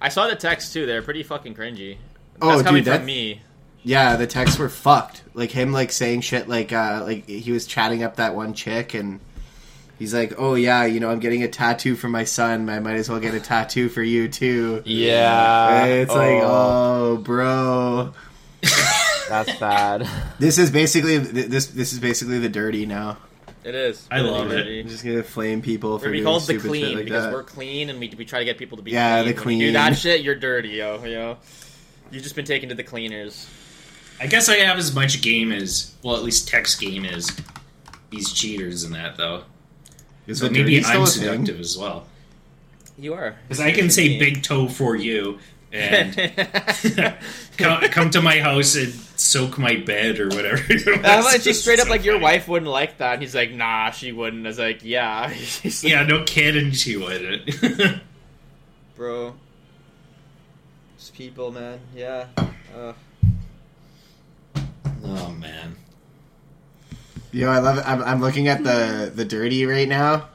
[0.00, 0.86] I saw the text too.
[0.86, 1.96] They're pretty fucking cringy.
[2.42, 3.40] Oh, coming dude, that- from me.
[3.86, 5.22] Yeah, the texts were fucked.
[5.34, 8.94] Like him, like saying shit, like uh, like he was chatting up that one chick,
[8.94, 9.20] and
[9.98, 12.70] he's like, "Oh yeah, you know, I'm getting a tattoo for my son.
[12.70, 18.14] I might as well get a tattoo for you too." Yeah, it's like, oh, bro.
[19.28, 20.08] that's bad.
[20.38, 21.66] This is basically this.
[21.66, 23.18] This is basically the dirty now.
[23.64, 24.06] It is.
[24.10, 24.66] I love it.
[24.84, 27.24] I'm just gonna flame people for We're doing called the stupid clean shit like because
[27.24, 27.32] that.
[27.32, 29.34] we're clean and we, we try to get people to be Yeah, clean.
[29.36, 29.74] the When you do clean.
[29.74, 31.02] that shit, you're dirty, yo.
[31.04, 31.36] You know,
[32.10, 33.48] you've just been taken to the cleaners.
[34.20, 37.34] I guess I have as much game as well, at least text game as
[38.10, 39.44] these cheaters and that though.
[40.26, 41.22] Is So maybe dirty still I'm a thing?
[41.22, 42.06] seductive as well.
[42.98, 45.38] You are Because I can say big toe for you
[45.74, 47.16] and
[47.58, 50.62] come, come to my house and soak my bed or whatever.
[51.04, 52.22] I'm like, just straight up So like your funny.
[52.24, 53.14] wife wouldn't like that.
[53.14, 54.46] And he's like, nah, she wouldn't.
[54.46, 55.28] I was like, yeah.
[55.64, 58.00] Like, Yeah, no kidding, she wouldn't.
[58.96, 59.34] bro.
[60.96, 61.80] It's people, man.
[61.94, 62.26] Yeah.
[62.76, 62.92] Uh,
[65.04, 65.76] oh man.
[67.32, 67.84] Yo, I love it.
[67.86, 70.28] I'm, I'm looking at the the dirty right now.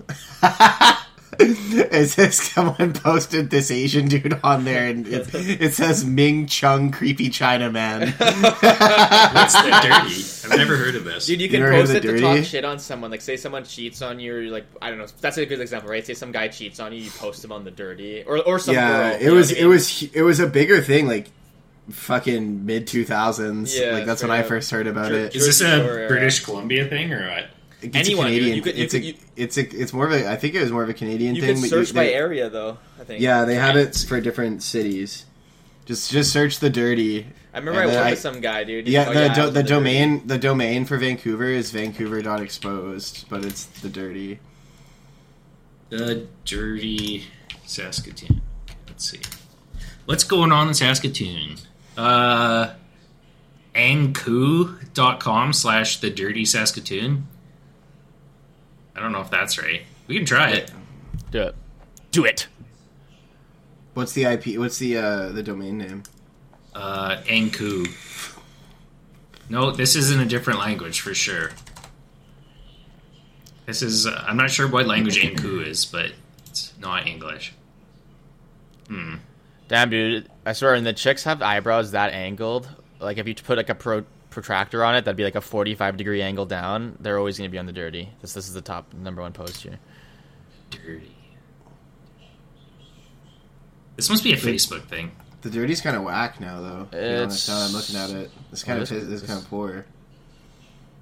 [1.42, 6.92] it says someone posted this Asian dude on there, and it, it says Ming Chung
[6.92, 8.02] creepy China man.
[8.18, 10.52] What's the dirty?
[10.52, 11.28] I've never heard of this.
[11.28, 13.10] Dude, you You can never heard post it the to talk shit on someone.
[13.10, 15.08] Like, say someone cheats on you, or like, I don't know.
[15.22, 16.06] That's a good example, right?
[16.06, 18.76] Say some guy cheats on you, you post him on the dirty, or or some
[18.76, 19.28] yeah, girl.
[19.28, 21.30] it was what I it was it was a bigger thing, like
[21.90, 23.78] fucking mid two thousands.
[23.78, 25.36] Yeah, like that's when straight I first heard about Jer- it.
[25.36, 27.46] Is this a British Columbia thing or what?
[27.82, 28.30] It's anyone, a.
[28.30, 28.56] Canadian.
[28.58, 30.54] You could- you it's could- a you- it's a it's more of a I think
[30.56, 31.54] it was more of a Canadian You thing.
[31.56, 32.78] can but search by they- area though.
[33.00, 33.22] I think.
[33.22, 35.26] Yeah, they have it for different cities.
[35.86, 37.26] Just just search the dirty.
[37.54, 38.86] I remember I then worked I- with some guy, dude.
[38.86, 39.76] He's Yeah, like, the oh, do, I was the in dirty.
[39.76, 44.40] domain the domain for Vancouver is vancouver.exposed, but it's the dirty.
[45.90, 47.26] The dirty
[47.66, 48.42] Saskatoon.
[48.88, 49.20] Let's see.
[50.06, 51.56] What's going on in Saskatoon?
[51.98, 52.72] Uh
[53.76, 57.28] angku.com slash the dirty Saskatoon.
[59.00, 59.84] I don't know if that's right.
[60.08, 60.72] We can try it.
[61.32, 61.56] Do it.
[62.12, 62.48] Do it.
[63.94, 64.60] What's the IP?
[64.60, 66.04] What's the uh, the domain name?
[66.76, 67.88] Uh Anku.
[69.50, 71.52] No, this is in a different language for sure.
[73.68, 76.12] This is uh, I'm not sure what language Anku is, but
[76.48, 77.54] it's not English.
[78.90, 79.16] Hmm.
[79.70, 80.30] Damn, dude.
[80.46, 82.68] I swear, and the chicks have eyebrows that angled.
[83.00, 84.06] Like, if you put like a pro-
[84.42, 86.98] protractor on it, that'd be like a 45 degree angle down.
[87.00, 88.10] They're always going to be on the dirty.
[88.22, 89.80] This, this is the top number one post here.
[90.70, 91.16] Dirty.
[93.96, 95.12] This must be a Facebook thing.
[95.42, 96.88] The dirty's kind of whack now, though.
[96.92, 98.32] To honest, It's- now I'm looking at it.
[98.52, 99.86] It's kind of oh, is it's kind of poor.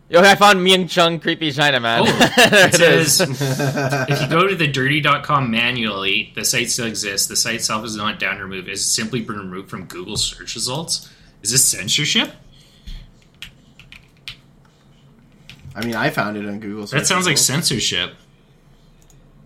[0.10, 2.04] Yo, I found Ming Chung Creepy China Man.
[2.06, 2.06] Oh,
[2.38, 3.18] it it is.
[3.18, 3.30] says
[4.10, 7.28] if you go to the dirty.com manually, the site still exists.
[7.28, 8.70] The site itself is not down removed.
[8.70, 11.10] It's simply been removed from Google search results.
[11.42, 12.32] Is this censorship?
[15.78, 16.82] I mean, I found it on Google.
[16.82, 18.14] That search sounds like censorship.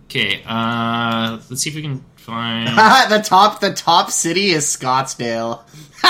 [0.04, 2.68] Okay, uh, let's see if we can find.
[3.10, 5.60] the top the top city is Scottsdale.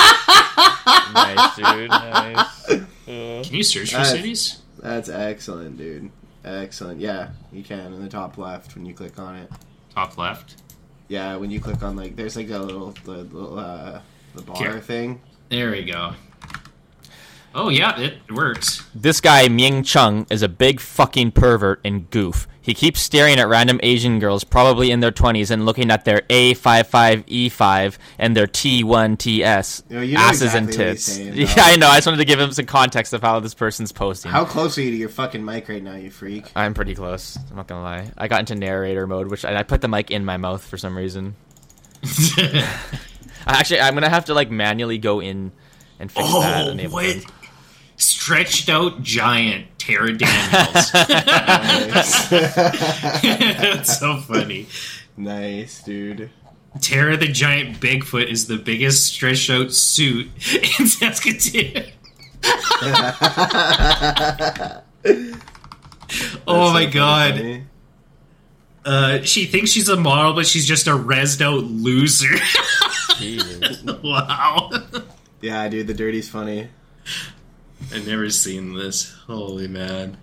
[1.13, 1.89] nice, dude.
[1.89, 2.65] Nice.
[3.05, 4.61] Can you search for Uh, cities?
[4.79, 6.09] That's excellent, dude.
[6.45, 6.99] Excellent.
[6.99, 9.49] Yeah, you can in the top left when you click on it.
[9.93, 10.55] Top left.
[11.09, 13.99] Yeah, when you click on like, there's like a little the little uh,
[14.35, 14.79] the bar Here.
[14.79, 15.21] thing.
[15.49, 16.13] There we go.
[17.55, 18.83] Oh yeah, it works.
[18.95, 22.47] This guy, Ming Chung, is a big fucking pervert and goof.
[22.59, 26.21] He keeps staring at random Asian girls, probably in their 20s, and looking at their
[26.29, 29.83] A55E5 and their T1TS.
[29.89, 31.03] You know, you know asses exactly and what tits.
[31.03, 31.53] saying, yeah.
[31.57, 31.87] I know.
[31.89, 34.31] I just wanted to give him some context of how this person's posting.
[34.31, 36.51] How close are you to your fucking mic right now, you freak?
[36.55, 37.37] I'm pretty close.
[37.49, 38.11] I'm not gonna lie.
[38.17, 40.77] I got into narrator mode, which I, I put the mic in my mouth for
[40.77, 41.35] some reason.
[43.45, 45.51] Actually, I'm gonna have to like manually go in
[45.99, 46.67] and fix that.
[46.67, 47.05] oh, enable what?
[47.05, 47.23] thing.
[48.03, 50.91] Stretched out giant Tara Daniels.
[53.21, 54.67] That's so funny.
[55.17, 56.29] nice, dude.
[56.81, 60.27] Tara the giant Bigfoot is the biggest stretched out suit
[60.79, 61.85] in Saskatoon.
[66.45, 67.35] Oh my so god.
[67.37, 67.63] funny.
[68.85, 72.35] Uh, she thinks she's a model, but she's just a rezzed out loser.
[74.03, 74.71] Wow.
[75.41, 76.67] Yeah, dude, the dirty's funny.
[77.93, 79.13] I've never seen this.
[79.27, 80.17] Holy man.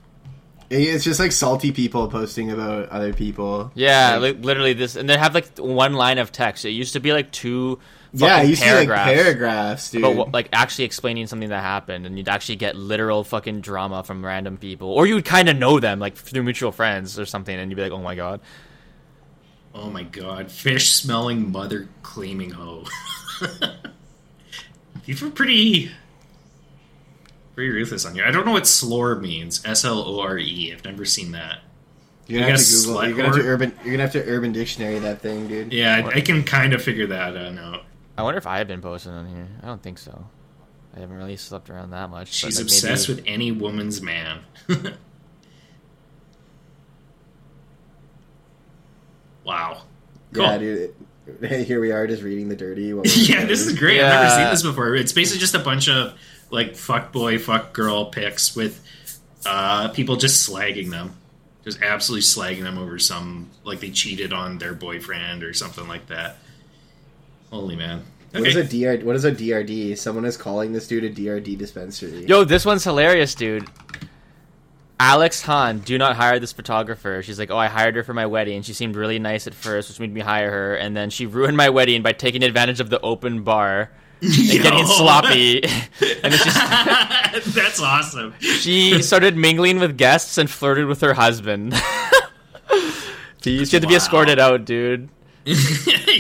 [0.71, 3.73] It's just like salty people posting about other people.
[3.75, 6.65] Yeah, Like- like, literally this, and they have like one line of text.
[6.65, 7.81] It used to be like two.
[8.13, 9.11] yeah, fucking it used to be like paragraphs.
[9.23, 10.03] paragraphs, dude.
[10.03, 14.25] But like actually explaining something that happened, and you'd actually get literal fucking drama from
[14.25, 17.57] random people, or you would kind of know them like through mutual friends or something,
[17.59, 18.41] and you'd be like, "Oh my god."
[19.75, 20.51] Oh my god.
[20.53, 22.85] Fish smelling mother claiming hoe.
[25.07, 25.91] People were pretty.
[27.61, 28.25] Pretty ruthless on here.
[28.25, 29.63] I don't know what slore means.
[29.67, 30.73] S L O R E.
[30.73, 31.59] I've never seen that.
[32.27, 32.95] you're gonna have to Google.
[32.95, 33.79] slut You're gonna have to urban.
[33.85, 35.71] You're gonna have to urban dictionary that thing, dude.
[35.71, 37.83] Yeah, I, I can kind of figure that uh, out.
[38.17, 39.47] I wonder if I have been posting on here.
[39.63, 40.25] I don't think so.
[40.97, 42.29] I haven't really slept around that much.
[42.29, 44.41] but, She's like, obsessed maybe- with any woman's man.
[49.45, 49.83] wow.
[50.33, 50.45] Cool.
[50.45, 50.95] Yeah, dude.
[51.41, 52.95] Hey, here we are, just reading the dirty.
[52.95, 54.01] while yeah, this is great.
[54.01, 54.95] I've never seen this before.
[54.95, 56.19] It's basically just a bunch of
[56.51, 58.85] like fuck boy, fuck girl pics with
[59.47, 61.17] uh, people just slagging them,
[61.65, 66.07] just absolutely slagging them over some like they cheated on their boyfriend or something like
[66.09, 66.39] that.
[67.51, 68.05] Holy man!
[68.33, 69.05] What is a Okay, DR?
[69.05, 69.97] What is a DRD?
[69.97, 72.27] Someone is calling this dude a DRD dispensary.
[72.27, 73.67] Yo, this one's hilarious, dude.
[75.01, 77.23] Alex Han, do not hire this photographer.
[77.25, 78.61] She's like, oh, I hired her for my wedding.
[78.61, 81.57] She seemed really nice at first, which made me hire her, and then she ruined
[81.57, 83.91] my wedding by taking advantage of the open bar
[84.23, 85.63] and getting sloppy.
[85.65, 88.35] and it's just That's awesome.
[88.41, 91.75] she started mingling with guests and flirted with her husband.
[93.43, 95.09] she had to be escorted out, dude.
[95.45, 95.55] you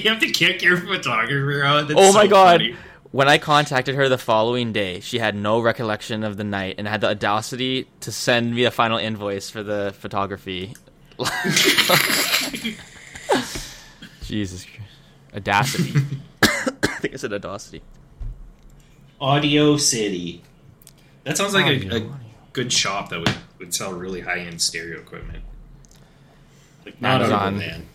[0.08, 1.88] have to kick your photographer out.
[1.88, 2.60] That's Oh my so god.
[2.60, 2.76] funny.
[3.12, 6.86] When I contacted her the following day, she had no recollection of the night and
[6.86, 10.74] had the audacity to send me a final invoice for the photography.
[14.22, 14.80] Jesus Christ.
[15.34, 16.00] Audacity.
[17.00, 17.80] I think I said audacity.
[19.22, 20.42] Audio City.
[21.24, 22.16] That sounds like a, Audio, a audio.
[22.52, 25.42] good shop that would, would sell really high end stereo equipment.
[26.84, 27.54] Like not Amazon.
[27.54, 27.58] Amazon.
[27.58, 27.86] man.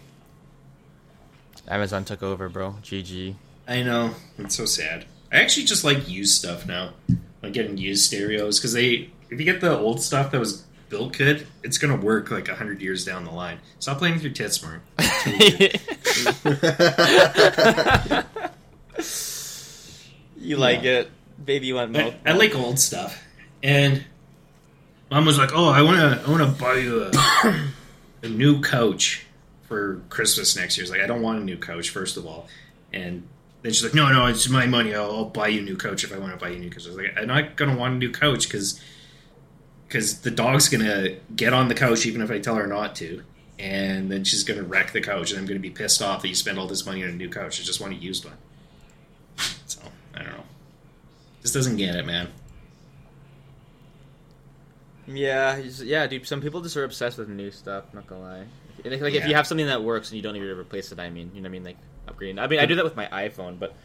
[1.68, 2.78] Amazon took over, bro.
[2.82, 3.36] GG.
[3.68, 4.16] I know.
[4.40, 5.06] It's so sad.
[5.32, 6.94] I actually just like used stuff now.
[7.44, 11.16] Like getting used stereos because they if you get the old stuff that was built
[11.16, 13.60] good, it's gonna work like hundred years down the line.
[13.78, 14.82] Stop playing with your tits, Mark.
[20.38, 21.10] you like it.
[21.44, 23.22] Baby you want I, I like old stuff.
[23.62, 24.06] And
[25.12, 27.70] mom was like, "Oh, I want to, I want to buy you a,
[28.24, 29.26] a new couch
[29.64, 32.48] for Christmas next year." Was like, "I don't want a new couch, first of all."
[32.94, 33.28] And
[33.62, 34.94] then she's like, "No, no, it's my money.
[34.94, 36.70] I'll, I'll buy you a new couch if I want to buy you a new
[36.70, 38.80] couch." I was like, "I'm not gonna want a new couch because
[39.88, 43.24] because the dog's gonna get on the couch even if I tell her not to."
[43.58, 46.36] And then she's gonna wreck the couch, and I'm gonna be pissed off that you
[46.36, 47.60] spend all this money on a new couch.
[47.60, 48.38] I just want a used one.
[49.66, 49.82] So
[50.14, 50.44] I don't know.
[51.46, 52.28] Just doesn't get it, man.
[55.06, 56.26] Yeah, yeah, dude.
[56.26, 57.84] Some people just are obsessed with new stuff.
[57.94, 58.46] Not gonna lie.
[58.84, 61.00] If, like if you have something that works and you don't need to replace it,
[61.00, 61.78] I mean, you know what I mean, like
[62.08, 62.42] upgrading.
[62.42, 63.76] I mean, I do that with my iPhone, but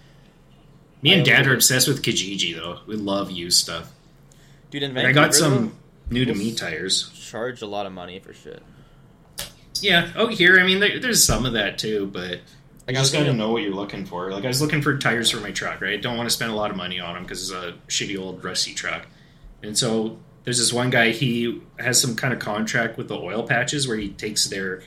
[1.03, 2.79] Me and Dad are obsessed with Kijiji, though.
[2.87, 3.93] We love used stuff.
[4.71, 5.75] dude, And I got some
[6.09, 7.11] new to me tires.
[7.11, 8.63] charge a lot of money for shit.
[9.83, 12.41] Yeah, oh, here, I mean, there, there's some of that too, but
[12.89, 14.31] you just I gotta know what you're looking for.
[14.33, 16.01] Like, I was looking for tires for my truck, right?
[16.01, 18.43] Don't want to spend a lot of money on them because it's a shitty old
[18.43, 19.07] rusty truck.
[19.63, 23.43] And so there's this one guy, he has some kind of contract with the oil
[23.43, 24.83] patches where he takes their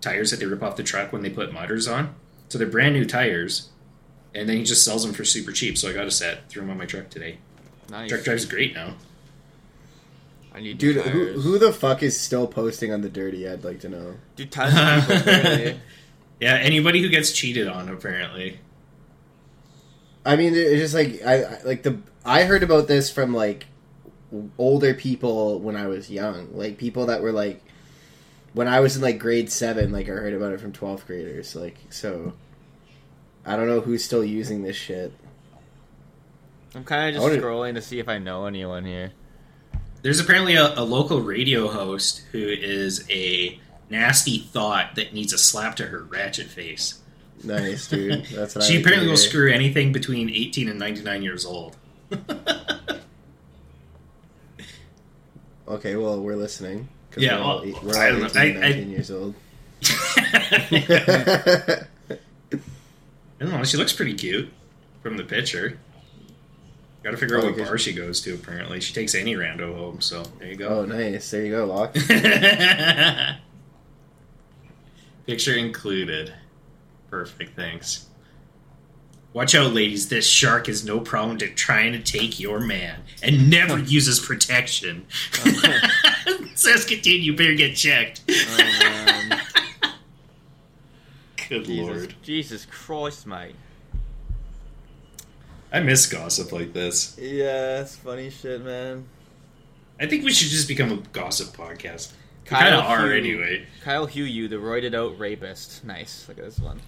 [0.00, 2.14] tires that they rip off the truck when they put mudders on.
[2.48, 3.70] So they're brand new tires,
[4.34, 5.78] and then he just sells them for super cheap.
[5.78, 7.38] So I got a set, threw them on my truck today.
[7.90, 8.10] Nice.
[8.10, 8.94] Truck drives great now.
[10.52, 13.48] I need Dude, who, who the fuck is still posting on the dirty?
[13.48, 14.16] I'd like to know.
[14.34, 15.80] Dude, tons of people.
[16.40, 16.60] apparently.
[16.60, 18.58] Yeah, anybody who gets cheated on, apparently.
[20.24, 23.66] I mean, it's just like I I- like the I heard about this from like
[24.58, 27.62] older people when I was young, like people that were like
[28.52, 29.92] when I was in like grade seven.
[29.92, 31.56] Like I heard about it from twelfth graders.
[31.56, 32.34] Like so,
[33.46, 35.12] I don't know who's still using this shit.
[36.74, 39.12] I'm kind of just wanna- scrolling to see if I know anyone here.
[40.02, 43.58] There's apparently a, a local radio host who is a
[43.90, 47.00] nasty thought that needs a slap to her ratchet face.
[47.44, 48.24] Nice, dude.
[48.34, 51.76] That's what she to apparently will screw anything between 18 and 99 years old.
[55.68, 56.88] Okay, well, we're listening.
[57.16, 59.34] Yeah, we're well, we're I all don't 18, I- I- 19 years old.
[59.82, 61.86] I
[63.38, 63.62] don't know.
[63.64, 64.52] She looks pretty cute
[65.02, 65.78] from the picture.
[67.04, 67.64] Got to figure out Oh, what okay.
[67.64, 68.34] bar she goes to.
[68.34, 70.00] Apparently, she takes any rando home.
[70.00, 70.68] So there you go.
[70.68, 70.96] Oh, go.
[70.98, 71.30] nice.
[71.30, 71.94] There you go, Lock.
[75.30, 76.34] Picture included.
[77.08, 77.54] Perfect.
[77.54, 78.08] Thanks.
[79.32, 80.08] Watch out, ladies.
[80.08, 85.06] This shark is no problem to trying to take your man and never uses protection.
[86.56, 87.36] Says continue.
[87.36, 88.22] Better get checked.
[88.26, 89.40] Man.
[91.48, 92.14] Good Jesus, lord.
[92.24, 93.54] Jesus Christ, mate.
[95.72, 97.16] I miss gossip like this.
[97.16, 99.04] Yeah, it's funny shit, man.
[100.00, 102.14] I think we should just become a gossip podcast.
[102.50, 103.66] We Kyle kind of are anyway.
[103.82, 105.84] Kyle Hugh, you the roided out rapist.
[105.84, 106.26] Nice.
[106.28, 106.80] Look at this one.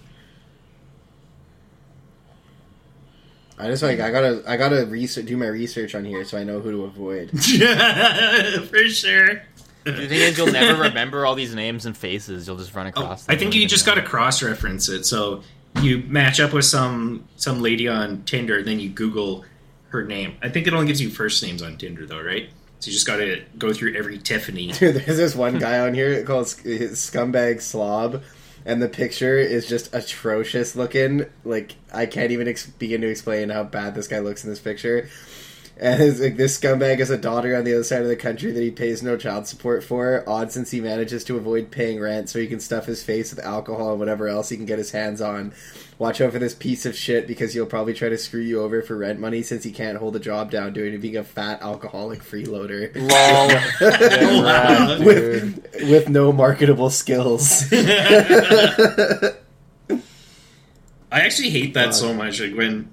[3.57, 6.43] I just like I gotta I gotta research do my research on here so I
[6.43, 7.29] know who to avoid.
[8.69, 9.43] For sure.
[9.83, 12.47] The thing is, you'll never remember all these names and faces.
[12.47, 13.27] You'll just run Oh, across.
[13.27, 13.95] I think you just know.
[13.95, 15.05] got to cross-reference it.
[15.05, 15.43] So
[15.81, 19.43] you match up with some some lady on Tinder, then you Google
[19.89, 20.37] her name.
[20.41, 22.49] I think it only gives you first names on Tinder, though, right?
[22.83, 24.67] So you just got to go through every Tiffany.
[24.73, 28.21] Dude, there's this one guy on here called Sc- Scumbag Slob,
[28.65, 31.25] and the picture is just atrocious looking.
[31.45, 34.59] Like I can't even ex- begin to explain how bad this guy looks in this
[34.59, 35.07] picture.
[35.75, 38.51] And it's like this scumbag has a daughter on the other side of the country
[38.51, 40.23] that he pays no child support for.
[40.27, 43.43] Odd since he manages to avoid paying rent, so he can stuff his face with
[43.43, 45.53] alcohol and whatever else he can get his hands on.
[45.97, 48.81] Watch out for this piece of shit because he'll probably try to screw you over
[48.81, 51.61] for rent money since he can't hold a job down doing it being a fat
[51.61, 52.91] alcoholic freeloader.
[52.95, 54.43] Lol.
[54.43, 54.99] Wow.
[54.99, 57.65] with with no marketable skills.
[57.71, 59.35] I
[61.11, 62.41] actually hate that so um, much.
[62.41, 62.92] Like when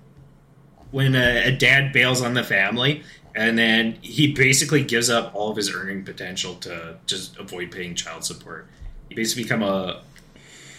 [0.90, 3.02] when a, a dad bails on the family,
[3.34, 7.94] and then he basically gives up all of his earning potential to just avoid paying
[7.94, 8.66] child support.
[9.08, 10.02] He basically become a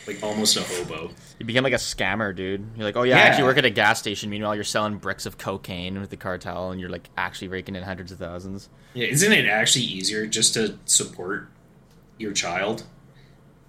[0.08, 1.12] like almost a hobo.
[1.40, 2.66] You become like a scammer, dude.
[2.76, 4.30] You're like, oh yeah, I actually work at a gas station.
[4.30, 7.84] Meanwhile, you're selling bricks of cocaine with the cartel, and you're like actually raking in
[7.84, 8.70] hundreds of thousands.
[8.94, 11.48] Yeah, isn't it actually easier just to support
[12.18, 12.84] your child?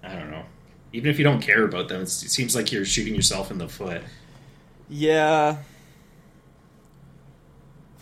[0.03, 0.43] I don't know.
[0.91, 3.57] Even if you don't care about them, it's, it seems like you're shooting yourself in
[3.57, 4.01] the foot.
[4.89, 5.57] Yeah.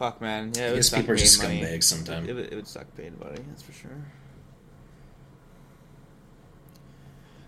[0.02, 0.52] Fuck, man.
[0.56, 2.28] Yeah, it I guess people are just scumbags sometimes.
[2.28, 3.38] It would, it would suck paying money.
[3.50, 4.04] That's for sure.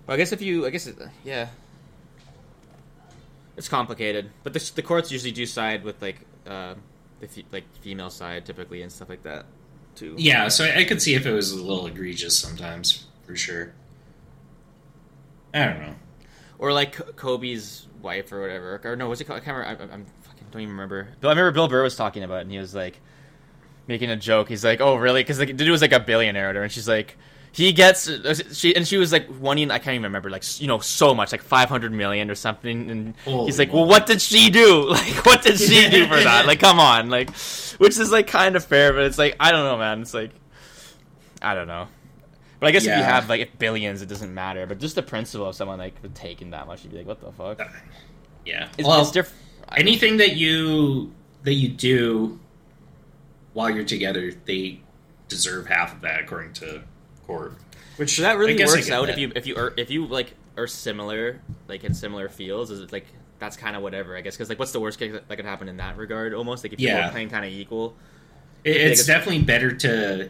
[0.06, 1.48] But I guess if you, I guess, it, yeah,
[3.58, 4.30] it's complicated.
[4.44, 6.76] But the the courts usually do side with like uh,
[7.22, 9.48] the fe- like female side typically and stuff like that
[9.96, 10.14] too.
[10.20, 13.74] Yeah, so I, I could see if it was a little egregious sometimes, for sure.
[15.56, 15.96] I don't know.
[16.60, 18.80] Or like Kobe's wife or whatever.
[18.84, 19.42] Or no, what's it called?
[19.42, 19.92] I can't remember.
[19.92, 20.06] I, I'm
[20.54, 21.10] don't even remember.
[21.20, 23.00] But I remember Bill Burr was talking about it, and he was like
[23.88, 24.50] making a joke.
[24.50, 27.18] He's like, "Oh, really?" Because the dude was like a billionaire, or and she's like,
[27.52, 29.72] he gets uh, she and she was like wanting.
[29.72, 32.90] I can't even remember, like you know, so much, like five hundred million or something.
[32.90, 34.90] And Holy he's like, "Well, what did she do?
[34.94, 36.46] Like, what did she do for that?
[36.46, 37.30] Like, come on, like."
[37.80, 40.04] Which is like kind of fair, but it's like I don't know, man.
[40.04, 40.30] It's like
[41.42, 41.88] I don't know.
[42.60, 44.68] But I guess if you have like billions, it doesn't matter.
[44.68, 47.32] But just the principle of someone like taking that much, you'd be like, "What the
[47.32, 47.68] fuck?"
[48.46, 48.70] Yeah.
[48.78, 49.38] It's, well, it's different.
[49.76, 51.12] Anything that you
[51.44, 52.40] that you do
[53.54, 54.80] while you're together, they
[55.30, 56.82] deserve half of that according to
[57.28, 57.54] court.
[57.98, 59.14] Which So that really I guess I works out that.
[59.14, 62.72] if you if you are if you like are similar, like in similar fields.
[62.72, 63.06] Is it like
[63.40, 64.36] that's kind of whatever I guess?
[64.36, 66.34] Because like, what's the worst case that could happen in that regard?
[66.34, 67.04] Almost like if Yeah.
[67.04, 67.96] you're playing kind of equal.
[68.64, 70.30] It- it's biggest- definitely better to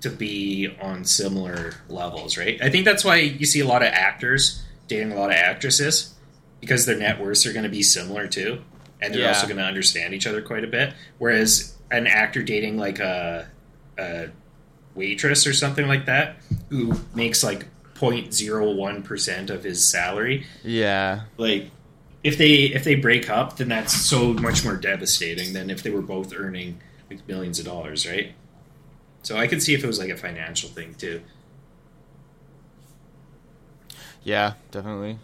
[0.00, 2.60] to be on similar levels, right?
[2.60, 6.12] I think that's why you see a lot of actors dating a lot of actresses
[6.62, 8.62] because their net worths are going to be similar too,
[9.02, 9.28] and they're Yeah.
[9.28, 10.94] also going to understand each other quite a bit.
[11.18, 13.46] Whereas an actor dating like a,
[13.98, 14.28] a
[14.94, 16.36] waitress or something like that
[16.70, 21.70] who makes like 0.01 percent of his salary, Yeah, like
[22.24, 25.90] if they if they break up, then that's so much more devastating than if they
[25.90, 28.32] were both earning like millions of dollars, right?
[29.22, 31.20] So I could see if it was like a financial thing too.
[34.24, 35.18] yeah, definitely.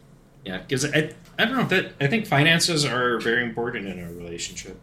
[0.45, 4.13] Yeah, because I I don't know that I think finances are very important in a
[4.13, 4.79] relationship.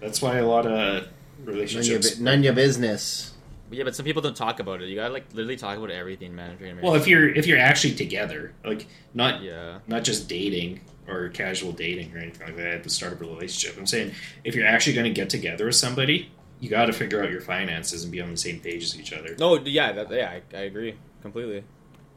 [0.00, 1.08] That's why a lot of none,
[1.44, 2.10] your, relationships.
[2.12, 3.34] bu- none your business.
[3.68, 4.88] But yeah, but some people don't talk about it.
[4.88, 6.52] You gotta like literally talk about everything, man.
[6.52, 10.80] if you're Well, if you're if you're actually together, like not yeah, not just dating
[11.08, 13.78] or casual dating or anything like that at the start of a relationship.
[13.78, 14.12] I'm saying
[14.44, 16.30] if you're actually going to get together with somebody,
[16.60, 19.12] you got to figure out your finances and be on the same page as each
[19.12, 19.34] other.
[19.38, 21.64] no, yeah, that, yeah, I, I agree completely.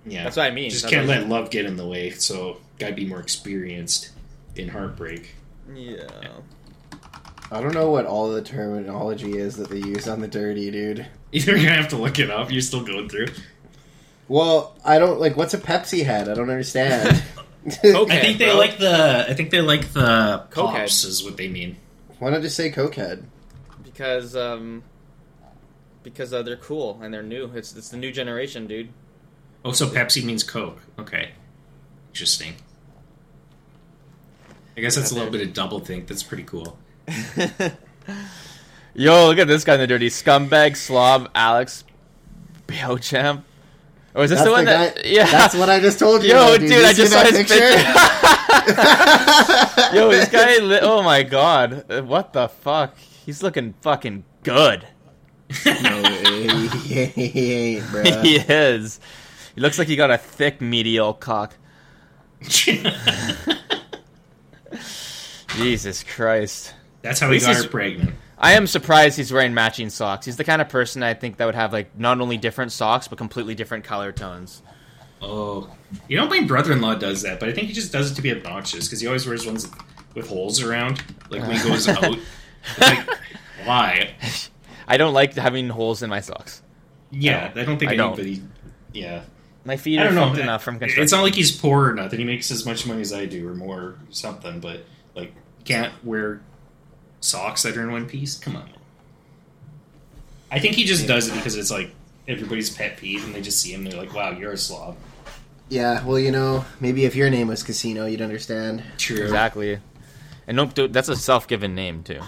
[0.05, 0.69] Yeah, That's what I mean.
[0.69, 2.09] Just That's can't what I let love get in the way.
[2.11, 4.11] So, got to be more experienced
[4.55, 5.35] in heartbreak.
[5.73, 6.07] Yeah.
[7.51, 11.05] I don't know what all the terminology is that they use on the dirty, dude.
[11.31, 12.51] You're gonna have to look it up.
[12.51, 13.27] You're still going through.
[14.27, 15.37] Well, I don't like.
[15.37, 16.29] What's a Pepsi head?
[16.29, 17.23] I don't understand.
[17.65, 18.17] Okay.
[18.17, 18.57] I think they bro.
[18.57, 19.25] like the.
[19.29, 20.79] I think they like the Cokehead.
[20.79, 21.77] pops is what they mean.
[22.19, 23.23] Why not just say cokehead?
[23.85, 24.83] because um,
[26.03, 27.49] because uh, they're cool and they're new.
[27.55, 28.89] It's it's the new generation, dude.
[29.65, 30.79] Oh, so Pepsi means Coke.
[30.99, 31.31] Okay.
[32.09, 32.53] Interesting.
[34.77, 36.07] I guess that's a little bit of double think.
[36.07, 36.77] That's pretty cool.
[38.95, 41.83] Yo, look at this guy in the dirty scumbag slob, Alex
[42.67, 43.45] Beauchamp.
[44.15, 44.95] Oh, is this That's the one the that?
[44.97, 45.25] guy- Yeah.
[45.25, 46.29] That's what I just told you.
[46.29, 47.39] Yo, about, dude, You I see just saw that his
[49.89, 49.95] picture.
[49.97, 50.57] Yo, this guy.
[50.59, 52.95] Li- oh my god, Uh, what the fuck?
[53.25, 54.85] He's looking fucking good.
[55.65, 56.67] no way.
[56.67, 58.21] he ain't, bruh.
[58.23, 58.99] he is.
[59.55, 61.55] He looks like he got a thick medial cock.
[65.55, 66.73] Jesus Christ.
[67.01, 68.15] That's how he got her pregnant.
[68.37, 70.25] I am surprised he's wearing matching socks.
[70.25, 73.07] He's the kind of person I think that would have like not only different socks
[73.07, 74.61] but completely different color tones.
[75.21, 75.69] Oh,
[76.09, 78.31] you know, my brother-in-law does that, but I think he just does it to be
[78.31, 79.69] obnoxious because he always wears ones
[80.15, 82.17] with holes around, like when he goes out.
[82.79, 83.09] Like,
[83.63, 84.15] why?
[84.87, 86.61] I don't like having holes in my socks.
[87.11, 88.41] Yeah, I don't think I don't.
[88.91, 89.23] Yeah,
[89.65, 90.27] My feet I are don't know.
[90.27, 91.03] fucked enough from construction.
[91.03, 92.19] It's not like he's poor or nothing.
[92.19, 94.59] He makes as much money as I do, or more, or something.
[94.59, 94.83] But
[95.15, 95.33] like,
[95.63, 96.41] can't wear
[97.21, 98.37] socks that are in one piece.
[98.37, 98.69] Come on.
[100.51, 101.91] I think he just does it because it's like
[102.27, 103.83] everybody's pet peeve, and they just see him.
[103.85, 104.97] They're like, "Wow, you're a slob."
[105.69, 108.83] Yeah, well, you know, maybe if your name was Casino, you'd understand.
[108.97, 109.23] True.
[109.23, 109.79] exactly.
[110.45, 112.19] And don't do, that's a self-given name too.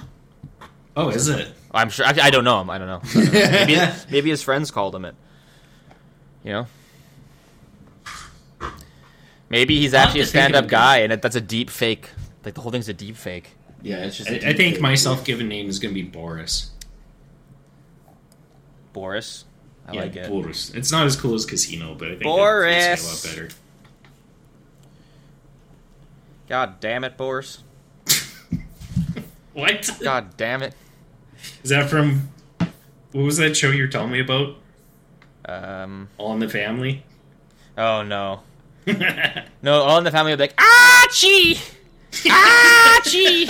[0.96, 1.50] Oh, is it?
[1.72, 2.06] I'm sure.
[2.06, 2.70] I, I don't know him.
[2.70, 3.02] I don't know.
[3.04, 3.66] I don't know.
[3.68, 5.16] maybe, maybe his friends called him it.
[6.46, 6.68] You know.
[9.50, 11.70] Maybe he's I'll actually a to think of stand-up guy, and it, that's a deep
[11.70, 12.10] fake.
[12.44, 13.52] Like the whole thing's a deep fake.
[13.82, 14.30] Yeah, it's just.
[14.30, 16.72] I, I think my self-given name is going to be Boris.
[18.94, 19.46] Boris.
[19.88, 20.30] I yeah, like it.
[20.30, 20.74] Boris.
[20.74, 22.76] It's not as cool as Casino, but I think Boris.
[22.76, 23.56] it fits me a lot better.
[26.48, 27.64] God damn it, Boris.
[29.54, 29.90] What?
[30.02, 30.74] God damn it.
[31.64, 32.30] Is that from?
[33.14, 34.58] What was that show you were telling me about?
[35.46, 36.10] Um.
[36.18, 37.06] All in the Family.
[37.78, 38.42] Oh no.
[38.88, 41.58] No, all in the family would be like, Archie!
[42.30, 43.48] Archie!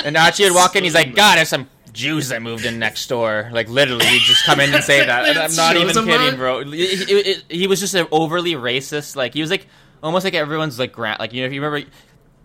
[0.04, 3.06] and Archie would walk in, he's like, God, there's some Jews that moved in next
[3.08, 3.50] door.
[3.52, 5.24] Like, literally, he'd just come in and say that.
[5.28, 6.64] And I'm not even kidding, bro.
[6.64, 9.66] He, he- he- he was just an overly racist, like, he was like,
[10.02, 11.86] almost like everyone's, like, grand, like, you know, if you remember, do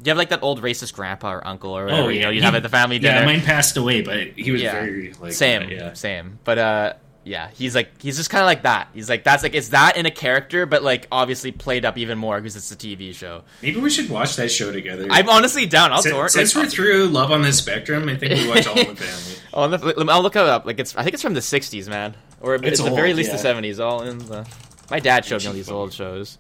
[0.04, 2.56] you have, like, that old racist grandpa or uncle or whatever, you know, you'd have
[2.56, 3.20] at the family dinner.
[3.20, 4.74] Yeah, mine passed away, but he was Yeah.
[4.74, 5.94] very like same, that, yeah.
[5.94, 6.40] same.
[6.44, 6.94] But uh,
[7.26, 8.90] yeah, he's like he's just kind of like that.
[8.94, 12.20] He's like that's like it's that in a character, but like obviously played up even
[12.20, 13.42] more because it's a TV show.
[13.64, 15.08] Maybe we should watch that show together.
[15.10, 15.92] I'm honestly down.
[15.92, 18.88] I'll since, since we're through Love on the Spectrum, I think we watch All in
[19.54, 19.96] oh, the Family.
[19.98, 20.68] I'll, I'll look it up.
[20.68, 23.32] Like it's I think it's from the '60s, man, or it's, at the very least
[23.32, 23.42] yeah.
[23.42, 23.84] the '70s.
[23.84, 24.48] All in the.
[24.92, 26.38] My dad showed me all these old shows.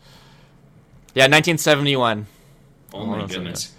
[1.16, 2.28] Yeah, 1971.
[2.94, 3.74] Oh my goodness.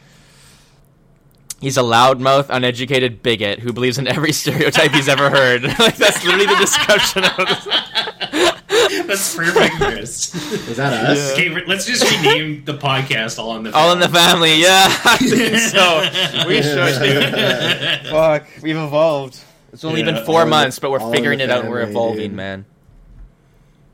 [1.60, 5.62] He's a loudmouth, uneducated bigot who believes in every stereotype he's ever heard.
[5.78, 7.68] like that's literally the description of this.
[9.06, 10.34] That's perfect, Chris.
[10.68, 11.32] Is that us?
[11.32, 14.60] okay, re- let's just rename the podcast All in the All in the Family.
[14.60, 14.86] family, yeah.
[15.04, 16.46] I think so.
[16.48, 18.10] We should, dude.
[18.10, 19.40] Fuck, we've evolved.
[19.72, 21.70] It's only Yeah, been four in the- months, but we're figuring the it out and
[21.70, 22.32] we're evolving, dude.
[22.34, 22.64] man.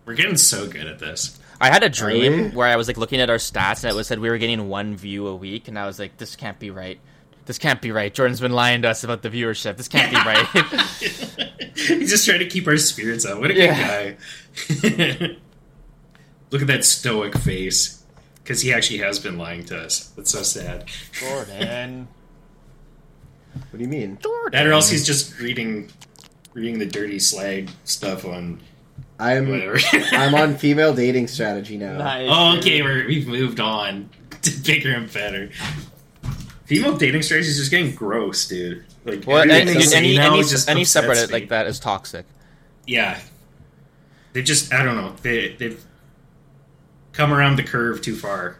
[0.04, 1.38] We're getting so good at this.
[1.60, 1.90] I had a we?
[1.90, 4.38] dream where I was like looking at our stats and it was said we were
[4.38, 6.98] getting one view a week, and I was like, this can't be right.
[7.44, 8.12] This can't be right.
[8.14, 9.76] Jordan's been lying to us about the viewership.
[9.76, 10.46] This can't be right.
[11.76, 13.40] He's just trying to keep our spirits up.
[13.40, 14.12] What a Yeah.
[14.12, 14.18] good
[14.82, 15.36] guy.
[16.50, 18.04] Look at that stoic face.
[18.42, 20.08] Because he actually has been lying to us.
[20.16, 20.84] That's so sad.
[21.12, 22.08] Jordan.
[23.70, 24.18] What do you mean?
[24.50, 25.88] That or else he's just reading
[26.54, 28.60] reading the dirty slag stuff on
[29.18, 29.78] I'm whatever.
[30.12, 31.98] I'm on female dating strategy now.
[31.98, 32.28] Nice.
[32.30, 34.10] oh, okay, we're, we've moved on
[34.42, 35.50] to bigger and better.
[36.72, 38.82] Female dating strategies is just getting gross, dude.
[39.04, 39.52] Like Well, any,
[39.94, 41.32] any, any, just any subreddit me.
[41.34, 42.24] like that is toxic.
[42.86, 43.20] Yeah,
[44.32, 45.14] they just I don't know.
[45.20, 45.84] They they've
[47.12, 48.56] come around the curve too far.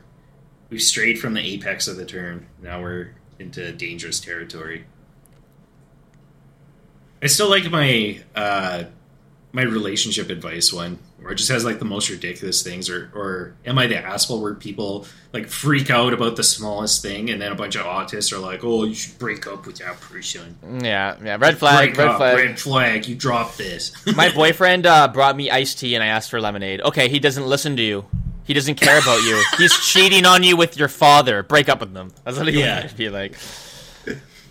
[0.68, 2.48] We've strayed from the apex of the turn.
[2.60, 4.84] Now we're into dangerous territory.
[7.22, 8.84] I still like my uh,
[9.52, 10.98] my relationship advice one,
[11.30, 14.54] it just has like the most ridiculous things, or or am I the asshole where
[14.54, 18.38] people like freak out about the smallest thing, and then a bunch of autists are
[18.38, 21.36] like, "Oh, you should break up with that person." Yeah, yeah.
[21.40, 22.36] Red flag, break red up, flag.
[22.36, 23.06] red flag.
[23.06, 23.92] You drop this.
[24.16, 26.80] My boyfriend uh, brought me iced tea and I asked for lemonade.
[26.82, 28.04] Okay, he doesn't listen to you.
[28.44, 29.40] He doesn't care about you.
[29.56, 31.44] He's cheating on you with your father.
[31.44, 32.10] Break up with him.
[32.24, 32.82] That's what he Yeah.
[32.86, 33.34] would be like.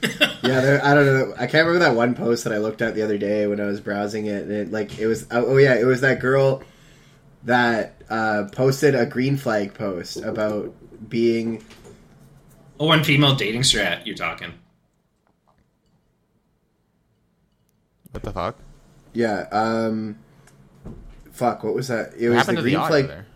[0.44, 1.34] Yeah, there, I don't know.
[1.38, 3.66] I can't remember that one post that I looked at the other day when I
[3.66, 4.42] was browsing it.
[4.44, 5.28] And it like it was.
[5.30, 6.64] Oh, oh yeah, it was that girl
[7.44, 10.74] that uh, posted a green flag post about
[11.08, 11.64] being.
[12.80, 14.06] Oh, one female dating strat.
[14.08, 14.54] You're talking.
[18.12, 18.58] What the fuck?
[19.14, 19.48] Yeah.
[19.52, 20.18] Um.
[21.32, 21.64] Fuck.
[21.64, 22.14] What was that?
[22.18, 23.08] It What was the to the green flag.
[23.08, 23.28] there?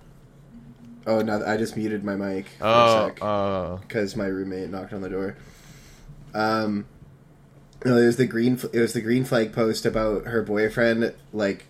[1.07, 1.43] Oh no!
[1.45, 3.80] I just muted my mic Oh, sec oh.
[3.88, 5.38] because my roommate knocked on the door.
[6.36, 6.86] Um.
[7.83, 8.59] No, it was the green.
[8.73, 11.65] It was the green flag post about her boyfriend like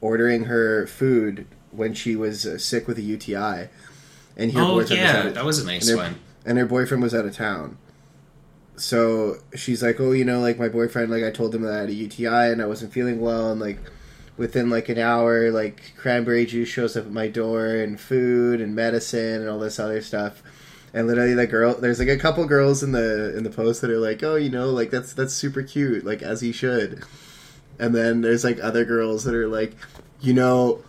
[0.00, 3.68] ordering her food when she was uh, sick with a UTI,
[4.36, 6.14] and her Oh boyfriend was yeah, out of- that was a nice and her, one.
[6.44, 7.78] and her boyfriend was out of town.
[8.76, 11.78] So she's like, "Oh, you know, like my boyfriend, like I told him that I
[11.80, 13.78] had a UTI and I wasn't feeling well, and like
[14.36, 18.74] within like an hour, like cranberry juice shows up at my door and food and
[18.74, 20.42] medicine and all this other stuff."
[20.94, 23.90] And literally, the girl, there's like a couple girls in the in the post that
[23.90, 27.02] are like, "Oh, you know, like that's that's super cute, like as he should."
[27.78, 29.76] And then there's like other girls that are like,
[30.20, 30.82] "You know."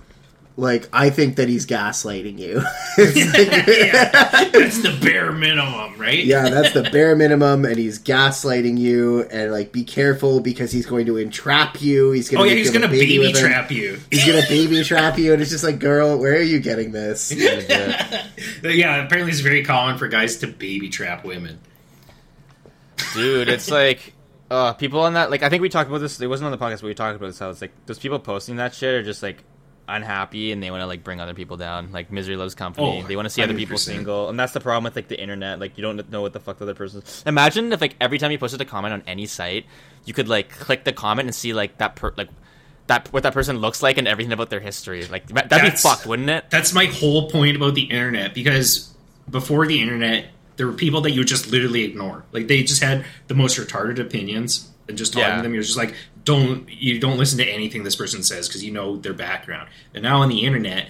[0.59, 2.63] Like I think that he's gaslighting you.
[2.97, 6.17] It's like- yeah, that's the bare minimum, right?
[6.25, 9.21] yeah, that's the bare minimum, and he's gaslighting you.
[9.29, 12.09] And like, be careful because he's going to entrap you.
[12.11, 12.41] He's going.
[12.41, 13.99] Oh to yeah, he's gonna baby, trap you.
[14.09, 17.31] He's gonna baby trap you, and it's just like, girl, where are you getting this?
[17.31, 18.25] yeah,
[18.63, 21.59] apparently it's very common for guys to baby trap women.
[23.13, 24.13] dude it's like
[24.49, 26.57] uh people on that like i think we talked about this it wasn't on the
[26.57, 29.03] podcast but we talked about this how it's like those people posting that shit are
[29.03, 29.43] just like
[29.87, 31.91] unhappy and they want to like bring other people down.
[31.91, 34.59] Like misery loves company Oh, they want to see other people single and that's the
[34.59, 35.59] problem with like the internet.
[35.59, 38.31] Like you don't know what the fuck the other person imagine if like every time
[38.31, 39.65] you posted a comment on any site
[40.05, 42.29] you could like click the comment and see like that per like
[42.87, 45.05] that what that person looks like and everything about their history.
[45.05, 46.49] Like that'd be fucked, wouldn't it?
[46.49, 48.93] That's my whole point about the internet because
[49.29, 52.23] before the internet, there were people that you would just literally ignore.
[52.31, 55.35] Like they just had the most retarded opinions, and just talking Yeah.
[55.35, 55.95] to them, you're just like,
[56.27, 59.69] don't you don't listen to anything this person says because you know their background.
[59.93, 60.89] And now on the internet,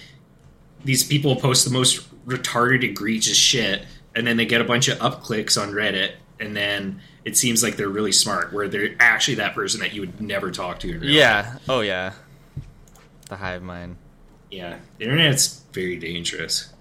[0.84, 3.86] these people post the most retarded, egregious shit,
[4.16, 7.62] and then they get a bunch of up clicks on Reddit, and then it seems
[7.62, 10.88] like they're really smart, where they're actually that person that you would never talk to.
[10.90, 11.16] In real life.
[11.16, 12.14] yeah oh yeah
[13.30, 13.98] the hive mind
[14.50, 16.74] Yeah, the internet's very dangerous.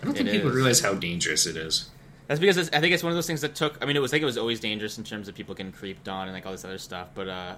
[0.00, 0.54] I don't It think people is.
[0.56, 1.90] realize how dangerous it is.
[2.28, 3.78] That's because it's, I think it's one of those things that took.
[3.82, 6.08] I mean, it was like it was always dangerous in terms of people getting creeped
[6.08, 7.08] on and like all this other stuff.
[7.14, 7.54] But uh,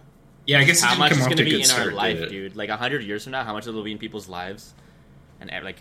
[0.47, 2.55] Yeah, I guess how much come is going to be in start, our life, dude?
[2.57, 4.73] Like a hundred years from now, how much it'll be in people's lives?
[5.41, 5.81] And uh, like,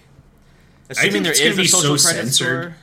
[0.95, 2.63] think assuming there it's is gonna a be social so credit censored.
[2.63, 2.77] score,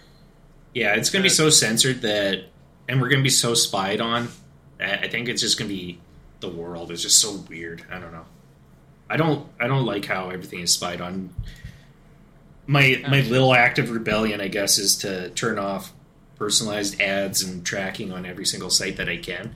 [0.74, 2.44] Yeah, it's going to be so censored that,
[2.88, 4.28] and we're going to be so spied on.
[4.78, 5.98] I think it's just going to be
[6.40, 7.82] the world is just so weird.
[7.90, 8.26] I don't know.
[9.10, 9.48] I don't.
[9.58, 11.30] I don't like how everything is spied on.
[12.66, 15.92] My my little act of rebellion, I guess, is to turn off
[16.38, 19.54] personalized ads and tracking on every single site that I can.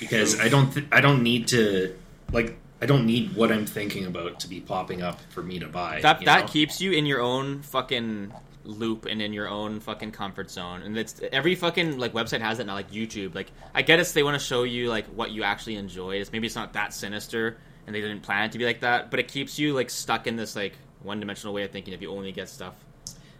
[0.00, 0.72] Because I don't.
[0.72, 1.96] Th- I don't need to
[2.32, 2.56] like.
[2.82, 6.00] I don't need what I'm thinking about to be popping up for me to buy.
[6.02, 6.46] that that know?
[6.46, 8.32] keeps you in your own fucking
[8.64, 10.82] loop and in your own fucking comfort zone.
[10.82, 13.34] And it's every fucking like website has it now, like YouTube.
[13.34, 16.16] Like I get it, they want to show you like what you actually enjoy.
[16.16, 17.56] It's maybe it's not that sinister,
[17.86, 20.26] and they didn't plan it to be like that, but it keeps you like stuck
[20.26, 22.74] in this like one dimensional way of thinking if you only get stuff.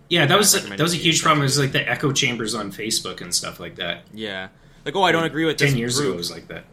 [0.09, 1.41] Yeah, that was that was a huge problem.
[1.41, 4.03] It was like the echo chambers on Facebook and stuff like that.
[4.13, 4.49] Yeah.
[4.85, 6.65] Like, oh, I don't agree with this Ten years group, ago, it was like that.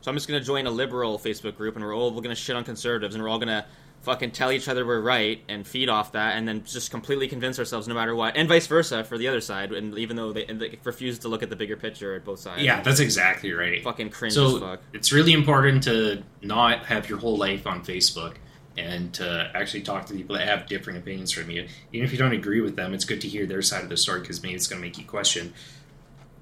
[0.00, 2.54] so I'm just gonna join a liberal Facebook group, and we're all we're gonna shit
[2.56, 3.66] on conservatives, and we're all gonna
[4.02, 7.58] fucking tell each other we're right and feed off that, and then just completely convince
[7.58, 10.44] ourselves no matter what, and vice versa for the other side, and even though they,
[10.44, 12.62] they refuse to look at the bigger picture at both sides.
[12.62, 13.82] Yeah, that's exactly right.
[13.82, 14.80] fucking cringe as So fuck.
[14.92, 18.34] it's really important to not have your whole life on Facebook
[18.78, 21.66] and to actually talk to people that have different opinions from you.
[21.92, 23.96] Even if you don't agree with them, it's good to hear their side of the
[23.96, 25.52] story because maybe it's going to make you question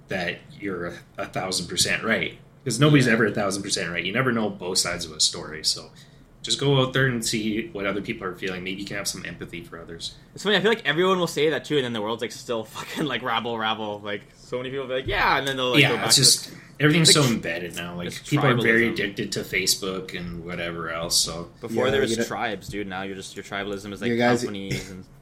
[0.09, 2.39] that you're a, a thousand percent right.
[2.62, 4.05] Because nobody's ever a thousand percent right.
[4.05, 5.64] You never know both sides of a story.
[5.64, 5.91] So
[6.43, 8.62] just go out there and see what other people are feeling.
[8.62, 10.14] Maybe you can have some empathy for others.
[10.34, 10.57] It's funny.
[10.57, 13.07] I feel like everyone will say that too, and then the world's like still fucking
[13.07, 14.01] like rabble rabble.
[14.01, 16.07] Like so many people will be like, yeah, and then they'll like go yeah, back
[16.07, 16.51] it's to just
[16.81, 17.97] everything's Like, so embedded now.
[17.97, 21.16] Like it's people are very addicted to Facebook and whatever else.
[21.18, 22.87] So before Yeah, there was you know- tribes, dude.
[22.87, 25.05] Now you're just your tribalism is like You guys- companies and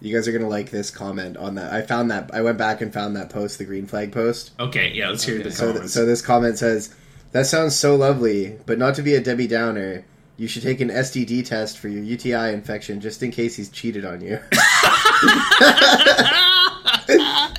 [0.00, 1.72] You guys are gonna like this comment on that.
[1.72, 4.50] I found that I went back and found that post, the green flag post.
[4.60, 5.44] okay, yeah, let's hear Okay.
[5.44, 6.94] the So, th- so this comment says,
[7.32, 10.04] "That sounds so lovely, but not to be a Debbie Downer.
[10.36, 14.04] You should take an STD test for your UTI infection just in case he's cheated
[14.04, 14.38] on you."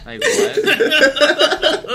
[0.06, 0.64] like what?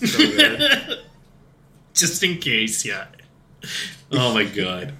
[0.00, 0.98] weird.
[1.94, 3.06] Just in case, yeah.
[4.10, 4.94] Oh my god.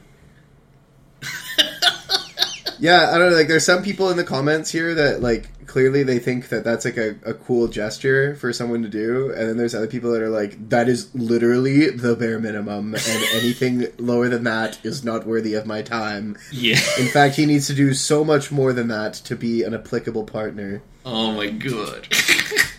[2.78, 3.36] yeah, I don't know.
[3.36, 6.84] Like, there's some people in the comments here that like clearly they think that that's
[6.84, 10.22] like a, a cool gesture for someone to do, and then there's other people that
[10.22, 15.26] are like, "That is literally the bare minimum, and anything lower than that is not
[15.26, 16.78] worthy of my time." Yeah.
[16.99, 20.24] In fact, he needs to do so much more than that to be an applicable
[20.24, 20.82] partner.
[21.05, 22.07] Oh my god.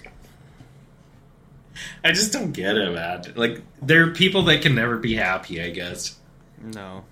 [2.05, 3.23] I just don't get it, man.
[3.35, 5.61] Like, there are people that can never be happy.
[5.61, 6.15] I guess
[6.63, 7.03] No.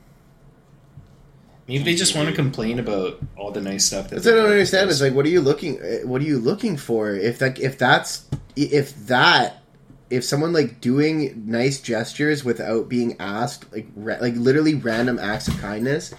[1.67, 4.09] maybe they just want to complain about all the nice stuff.
[4.09, 4.81] That That's what I don't understand.
[4.81, 5.81] partner Is like, what are you looking?
[5.81, 7.11] uh, What are you looking for?
[7.11, 8.25] If that, if that's,
[8.55, 9.63] if that,
[10.11, 15.47] if someone like doing nice gestures without being asked, like, ra- like literally random acts
[15.47, 16.13] of kindness,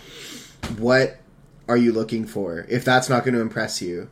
[0.79, 1.18] what
[1.68, 2.66] are you looking for?
[2.68, 4.09] If that's not going to impress you, does.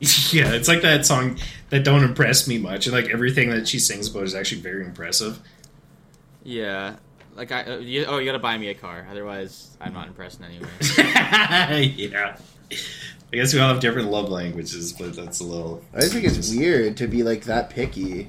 [0.32, 1.38] yeah, it's like that song
[1.68, 4.84] that don't impress me much, and like everything that she sings about is actually very
[4.84, 5.38] impressive.
[6.42, 6.96] Yeah.
[7.36, 9.06] Like I, uh, you, oh, you gotta buy me a car.
[9.10, 11.82] Otherwise, I'm not impressed in any way.
[11.96, 12.36] yeah.
[13.32, 15.84] I guess we all have different love languages, but that's a little.
[15.94, 18.28] I just think it's weird to be like that picky,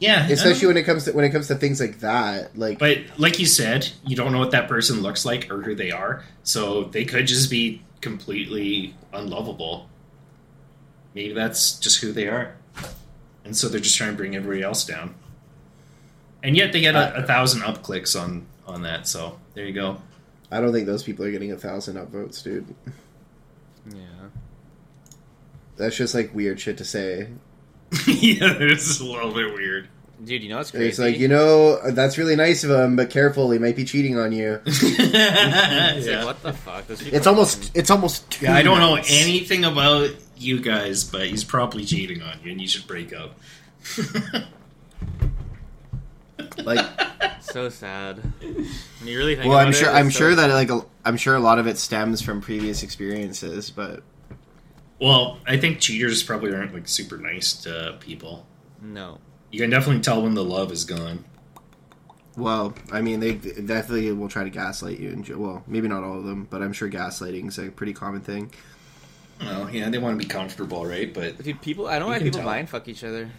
[0.00, 2.56] Yeah, especially when it comes to when it comes to things like that.
[2.56, 5.74] Like, But like you said, you don't know what that person looks like or who
[5.74, 9.88] they are, so they could just be completely unlovable.
[11.14, 12.54] Maybe that's just who they are,
[13.44, 15.14] and so they're just trying to bring everybody else down.
[16.42, 19.08] And yet they get a, a thousand up clicks on on that.
[19.08, 19.98] So there you go.
[20.50, 22.74] I don't think those people are getting a thousand upvotes, dude.
[23.90, 24.28] yeah.
[25.76, 27.28] That's just like weird shit to say.
[28.06, 29.88] yeah, it's a little bit weird.
[30.24, 30.88] Dude, you know what's crazy?
[30.88, 34.18] It's like you know that's really nice of him, but careful, he might be cheating
[34.18, 34.60] on you.
[34.66, 36.18] It's yeah.
[36.18, 36.86] like, what the fuck?
[36.86, 41.26] Those people It's almost it's almost Yeah, I don't know anything about you guys, but
[41.26, 43.34] he's probably cheating on you, and you should break up.
[46.58, 46.86] like.
[47.40, 48.18] so sad.
[48.40, 48.66] When
[49.04, 51.16] you really think Well, about I'm sure it's I'm so- sure that like a, I'm
[51.16, 54.02] sure a lot of it stems from previous experiences, but
[55.00, 58.46] well, I think cheaters probably aren't like super nice to people.
[58.80, 59.18] No.
[59.52, 61.24] You can definitely tell when the love is gone.
[62.36, 65.10] well, I mean they definitely will try to gaslight you.
[65.10, 68.22] And well, maybe not all of them, but I'm sure gaslighting is a pretty common
[68.22, 68.50] thing.
[69.40, 71.12] Well, yeah, they want to be comfortable, right?
[71.12, 71.86] But Dude, people.
[71.86, 72.46] I don't know why people tell.
[72.46, 73.30] mind fuck each other.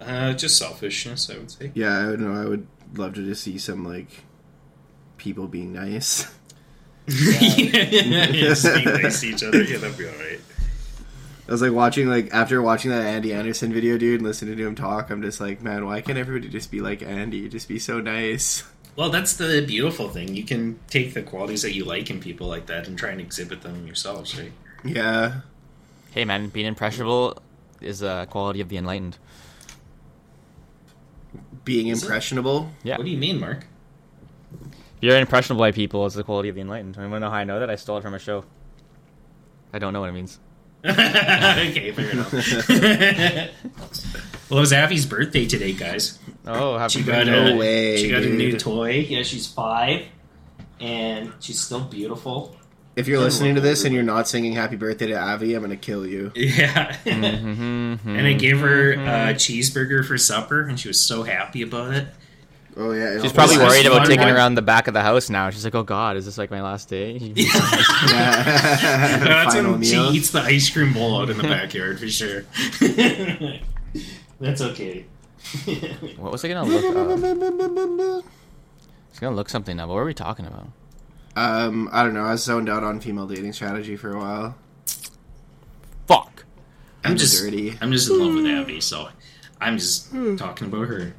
[0.00, 1.70] uh, just selfishness, I would say.
[1.74, 2.32] Yeah, I would know.
[2.32, 4.24] I would love to just see some like
[5.18, 6.26] people being nice.
[7.06, 9.62] yeah, just being nice to each other.
[9.62, 10.40] Yeah, that'd be all right.
[11.50, 14.66] I was like watching like after watching that Andy Anderson video, dude, and listening to
[14.66, 15.10] him talk.
[15.10, 17.48] I'm just like, man, why can't everybody just be like Andy?
[17.48, 18.62] Just be so nice.
[18.94, 20.36] Well, that's the beautiful thing.
[20.36, 23.20] You can take the qualities that you like in people like that and try and
[23.20, 24.52] exhibit them yourselves, right?
[24.84, 25.40] Yeah,
[26.12, 27.38] Hey, man, being impressionable
[27.80, 29.18] is a quality of the enlightened.
[31.64, 32.06] being Is it?
[32.06, 32.70] impressionable.
[32.82, 32.96] Yeah.
[32.96, 33.66] What do you mean, Mark?
[35.00, 36.96] You're impressionable by people is the quality of the enlightened.
[36.96, 37.70] I want to know how I know that?
[37.70, 38.44] I stole it from a show.
[39.72, 40.38] I don't know what it means.
[40.84, 42.32] okay, fair enough.
[44.50, 46.18] well, it was Avi's birthday today, guys.
[46.46, 47.50] Oh, happy She got birthday.
[47.50, 48.92] a No way, she got a new toy.
[49.08, 50.04] Yeah, she's five,
[50.80, 52.56] and she's still beautiful.
[52.96, 55.76] If you're listening to this and you're not singing "Happy Birthday" to Avi, I'm gonna
[55.76, 56.32] kill you.
[56.36, 56.96] Yeah.
[57.04, 61.94] Mhm, and I gave her a cheeseburger for supper, and she was so happy about
[61.94, 62.08] it.
[62.82, 65.28] Oh yeah, She's probably Well, worried about taking more- around the back of the house
[65.28, 65.50] now.
[65.50, 67.34] She's like, "Oh God, is this like my last day?" That's
[69.54, 72.44] Final when she eats the ice cream bowl out in the backyard for sure.
[74.40, 75.04] That's okay.
[76.16, 76.84] what was I gonna look?
[76.84, 76.96] Up?
[76.96, 78.22] I
[79.10, 79.88] was gonna look something up.
[79.88, 80.68] What were we talking about?
[81.36, 82.24] Um, I don't know.
[82.24, 84.54] I was zoned out on female dating strategy for a while.
[86.08, 86.44] Fuck.
[87.04, 87.76] I'm And just dirty.
[87.80, 89.08] I'm just in love with Abby, so
[89.60, 91.14] I'm just talking about her.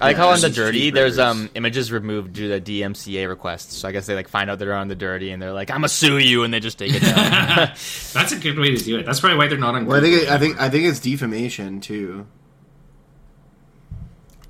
[0.00, 3.76] I like Yeah, how on the dirty, there's um images removed due to DMCA requests.
[3.76, 5.76] So I guess they like find out they're on the dirty and they're like, "I'm
[5.78, 7.14] gonna sue you," and they just take it down.
[8.14, 9.04] That's a good way to do it.
[9.04, 9.84] That's probably why they're not on.
[9.86, 10.60] Well, I think it, I think.
[10.60, 12.26] I think it's defamation too.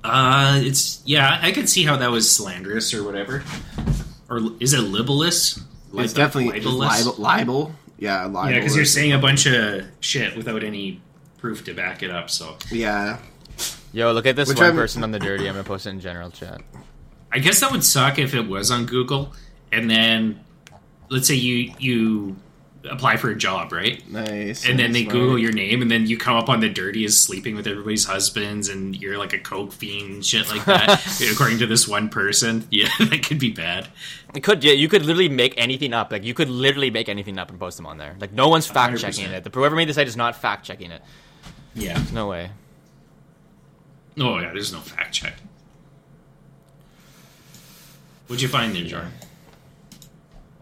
[0.03, 1.39] Uh, it's yeah.
[1.41, 3.43] I could see how that was slanderous or whatever.
[4.29, 5.59] Or is it libelous?
[5.91, 7.05] Li- It's definitely libelous?
[7.05, 7.75] libel, libel.
[7.99, 8.51] Yeah, libel.
[8.51, 11.01] Yeah, because you're saying a bunch of shit without any
[11.37, 12.29] proof to back it up.
[12.29, 13.17] So Yeah,
[13.93, 15.47] Yo, look at this Which one I'm- person on the dirty.
[15.47, 16.61] I'm gonna post it in general chat.
[17.31, 19.33] I guess that would suck if it was on Google,
[19.71, 20.39] and then
[21.09, 22.35] let's say you you
[22.89, 24.01] apply for a job, right?
[24.11, 24.67] nice.
[24.67, 25.13] And then they Smart.
[25.13, 28.05] Google your name, and then you come up on the dirty as sleeping with everybody's
[28.05, 30.99] husbands, and you're like a coke fiend, shit like that.
[31.31, 33.87] according to this one person, yeah, that could be bad.
[34.33, 36.11] It could, yeah, you could literally make anything up.
[36.11, 38.15] Like you could literally make anything up and post them on there.
[38.19, 39.43] Like no one's fact checking it.
[39.43, 41.03] The whoever made the site is not fact checking it.
[41.75, 42.01] Yeah.
[42.13, 42.49] No way.
[44.19, 45.33] Oh yeah, there's no fact check.
[48.27, 49.11] What'd you find there, Jordan?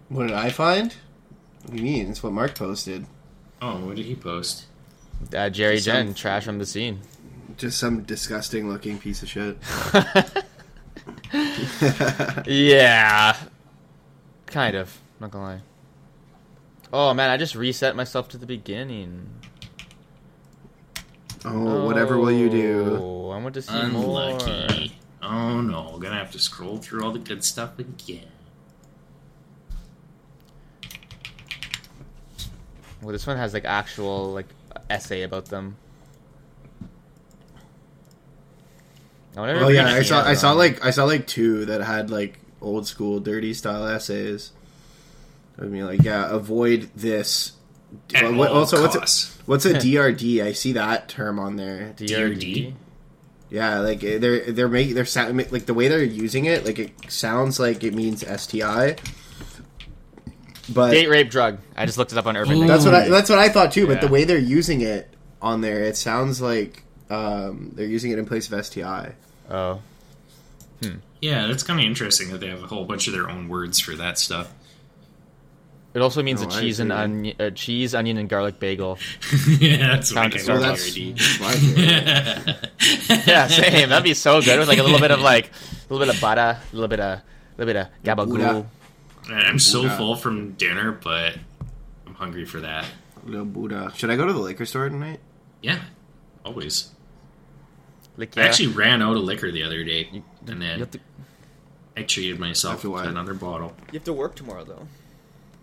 [0.10, 0.94] What did I find?
[1.64, 2.10] What do you mean?
[2.10, 3.06] It's what Mark posted.
[3.62, 4.66] Oh, what did he post?
[5.36, 7.02] Uh, Jerry Some- Jen, trash from the scene.
[7.58, 9.58] Just some disgusting looking piece of shit.
[12.48, 13.36] yeah,
[14.46, 14.98] kind of.
[15.20, 15.62] Not gonna lie.
[16.94, 19.30] Oh man, I just reset myself to the beginning.
[21.46, 22.98] Oh, whatever will you do?
[23.02, 24.32] Oh, I want to see more.
[24.32, 24.96] Unlucky.
[25.22, 28.28] Oh no, gonna have to scroll through all the good stuff again.
[33.02, 34.48] Well, this one has like actual like
[34.90, 35.78] essay about them.
[39.36, 41.82] I wonder if Oh yeah, I saw I saw like I saw like two that
[41.82, 44.52] had like old school dirty style essays.
[45.58, 47.54] I mean, like yeah, avoid this.
[48.14, 50.44] At Well, what- all also, what's a, what's a DRD?
[50.44, 51.94] I see that term on there.
[51.98, 52.74] DRD?
[53.52, 56.66] Yeah, like they're they're making they're sound like the way they're using it.
[56.66, 58.96] Like it sounds like it means STI,
[60.72, 61.58] but date rape drug.
[61.76, 62.52] I just looked it up on Urban.
[62.58, 62.68] Ooh.
[62.68, 62.68] Dictionary.
[62.78, 63.88] that's what I that's what I thought too.
[63.88, 65.12] But the way they're using it
[65.42, 69.16] on there, it sounds like um, they're using it in place of STI.
[69.50, 69.82] Oh,
[71.22, 73.80] Yeah, that's kind of interesting that they have a whole bunch of their own words
[73.80, 74.54] for that stuff.
[75.94, 78.98] It also means No, a I cheese and onion, uh, cheese, onion, and garlic bagel.
[79.60, 81.42] yeah, that's my Found kind it of Well, that's DRD.
[81.42, 83.26] my favorite.
[83.28, 83.90] yeah, same.
[83.90, 85.48] That'd be so good with like a little bit of like
[85.90, 87.24] a little bit of butter, a little bit of a
[87.58, 88.28] little bit of gabagool.
[88.30, 88.66] Buddha.
[89.32, 89.98] I'm so Buddha.
[89.98, 91.38] full from dinner, but
[92.08, 92.86] I'm hungry for that.
[93.26, 93.92] Little Buddha.
[93.96, 95.20] Should I go to the liquor store tonight?
[95.62, 95.82] Yeah,
[96.46, 96.92] always.
[98.18, 101.00] Like, I actually ran out of liquor the other day, You- and then to,
[101.96, 103.74] I treated myself After with another bottle.
[103.92, 104.88] you have to work tomorrow though.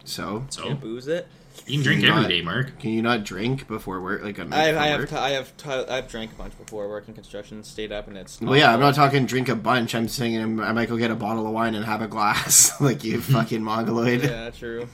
[0.09, 1.27] So So Can't booze it.
[1.67, 2.79] you can drink Not- every day, Mark.
[2.79, 4.23] can you not drink before work?
[4.23, 5.09] Like a night I, before I have work?
[5.11, 8.41] t- I have t- I've drank a bunch before working construction, stayed up, and it's.
[8.41, 9.95] Well, yeah, I'm not talking drink a bunch.
[9.95, 12.81] I'm saying I'm- I might go get a bottle of wine and have a glass,
[12.81, 14.23] like you fucking mongoloid.
[14.23, 14.89] Yeah, true.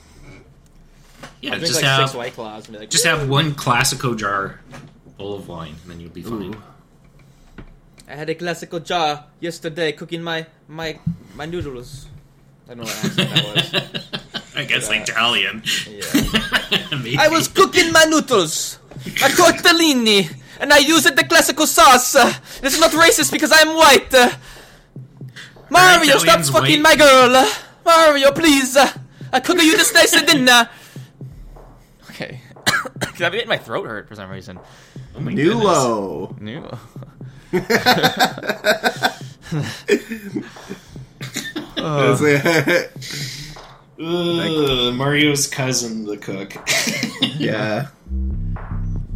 [1.41, 3.53] Yeah, I'll drink just like have six white claws and be like, just have one
[3.55, 4.61] Classico jar
[5.19, 6.55] full of wine, and then you'll be fine.
[6.55, 6.63] Ooh.
[8.09, 10.99] I had a Classico jar yesterday cooking my my
[11.35, 12.07] my noodles.
[12.69, 14.21] I don't know what accent that was.
[14.55, 15.03] I guess Yeah.
[15.03, 15.63] Italian.
[15.89, 17.19] Yeah.
[17.25, 18.79] I was cooking my noodles,
[19.21, 20.31] my tortellini,
[20.61, 22.15] and I used the Classico sauce.
[22.15, 22.33] Uh,
[22.63, 24.13] is not racist because I'm white.
[24.13, 24.31] Uh,
[25.71, 26.83] Mario, stop fucking white?
[26.83, 27.35] my girl.
[27.35, 27.51] Uh,
[27.85, 28.77] Mario, please.
[28.77, 28.93] Uh,
[29.33, 30.69] I cook you this nice dinner.
[32.11, 32.41] Okay.
[33.01, 34.59] Cause I'm getting my throat hurt for some reason.
[35.17, 35.65] Oh my goodness.
[35.65, 36.39] Nulo.
[36.41, 36.69] New.
[44.05, 46.55] It's Ugh, Mario's cousin, the cook.
[47.39, 47.89] yeah,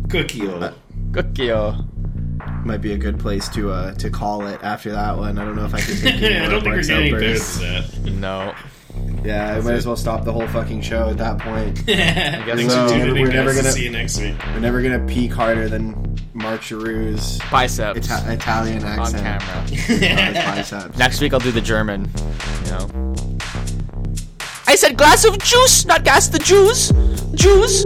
[0.08, 0.48] Cookie.
[1.12, 1.72] Cookie-o.
[2.64, 5.38] might be a good place to uh, to call it after that one.
[5.38, 7.38] I don't know if I can take any I more don't think we're getting better
[7.38, 8.12] than that.
[8.12, 8.54] No.
[9.24, 11.78] Yeah, I might as well stop the whole fucking show at that point.
[11.86, 12.86] Thanks so.
[12.88, 14.36] for tuning in, We're never gonna- See you next week.
[14.54, 18.08] We're never gonna peak harder than Mark Giroux's Biceps.
[18.10, 19.22] Ita- Italian on accent.
[19.42, 19.58] camera.
[19.58, 19.66] on
[20.34, 20.96] his biceps.
[20.96, 22.08] Next week I'll do the German.
[22.64, 23.14] You know.
[24.68, 26.90] I said glass of juice, not gas the juice,
[27.34, 27.84] juice,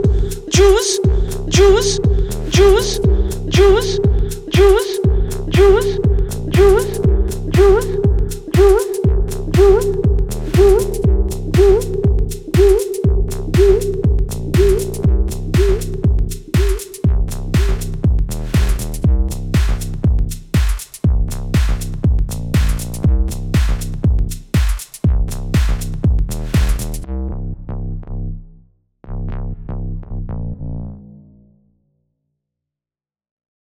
[0.49, 0.99] juice,
[1.49, 1.99] juice,
[2.49, 2.99] juice,
[3.51, 3.99] Jews,
[5.49, 5.99] Jews,
[6.51, 6.90] Jews,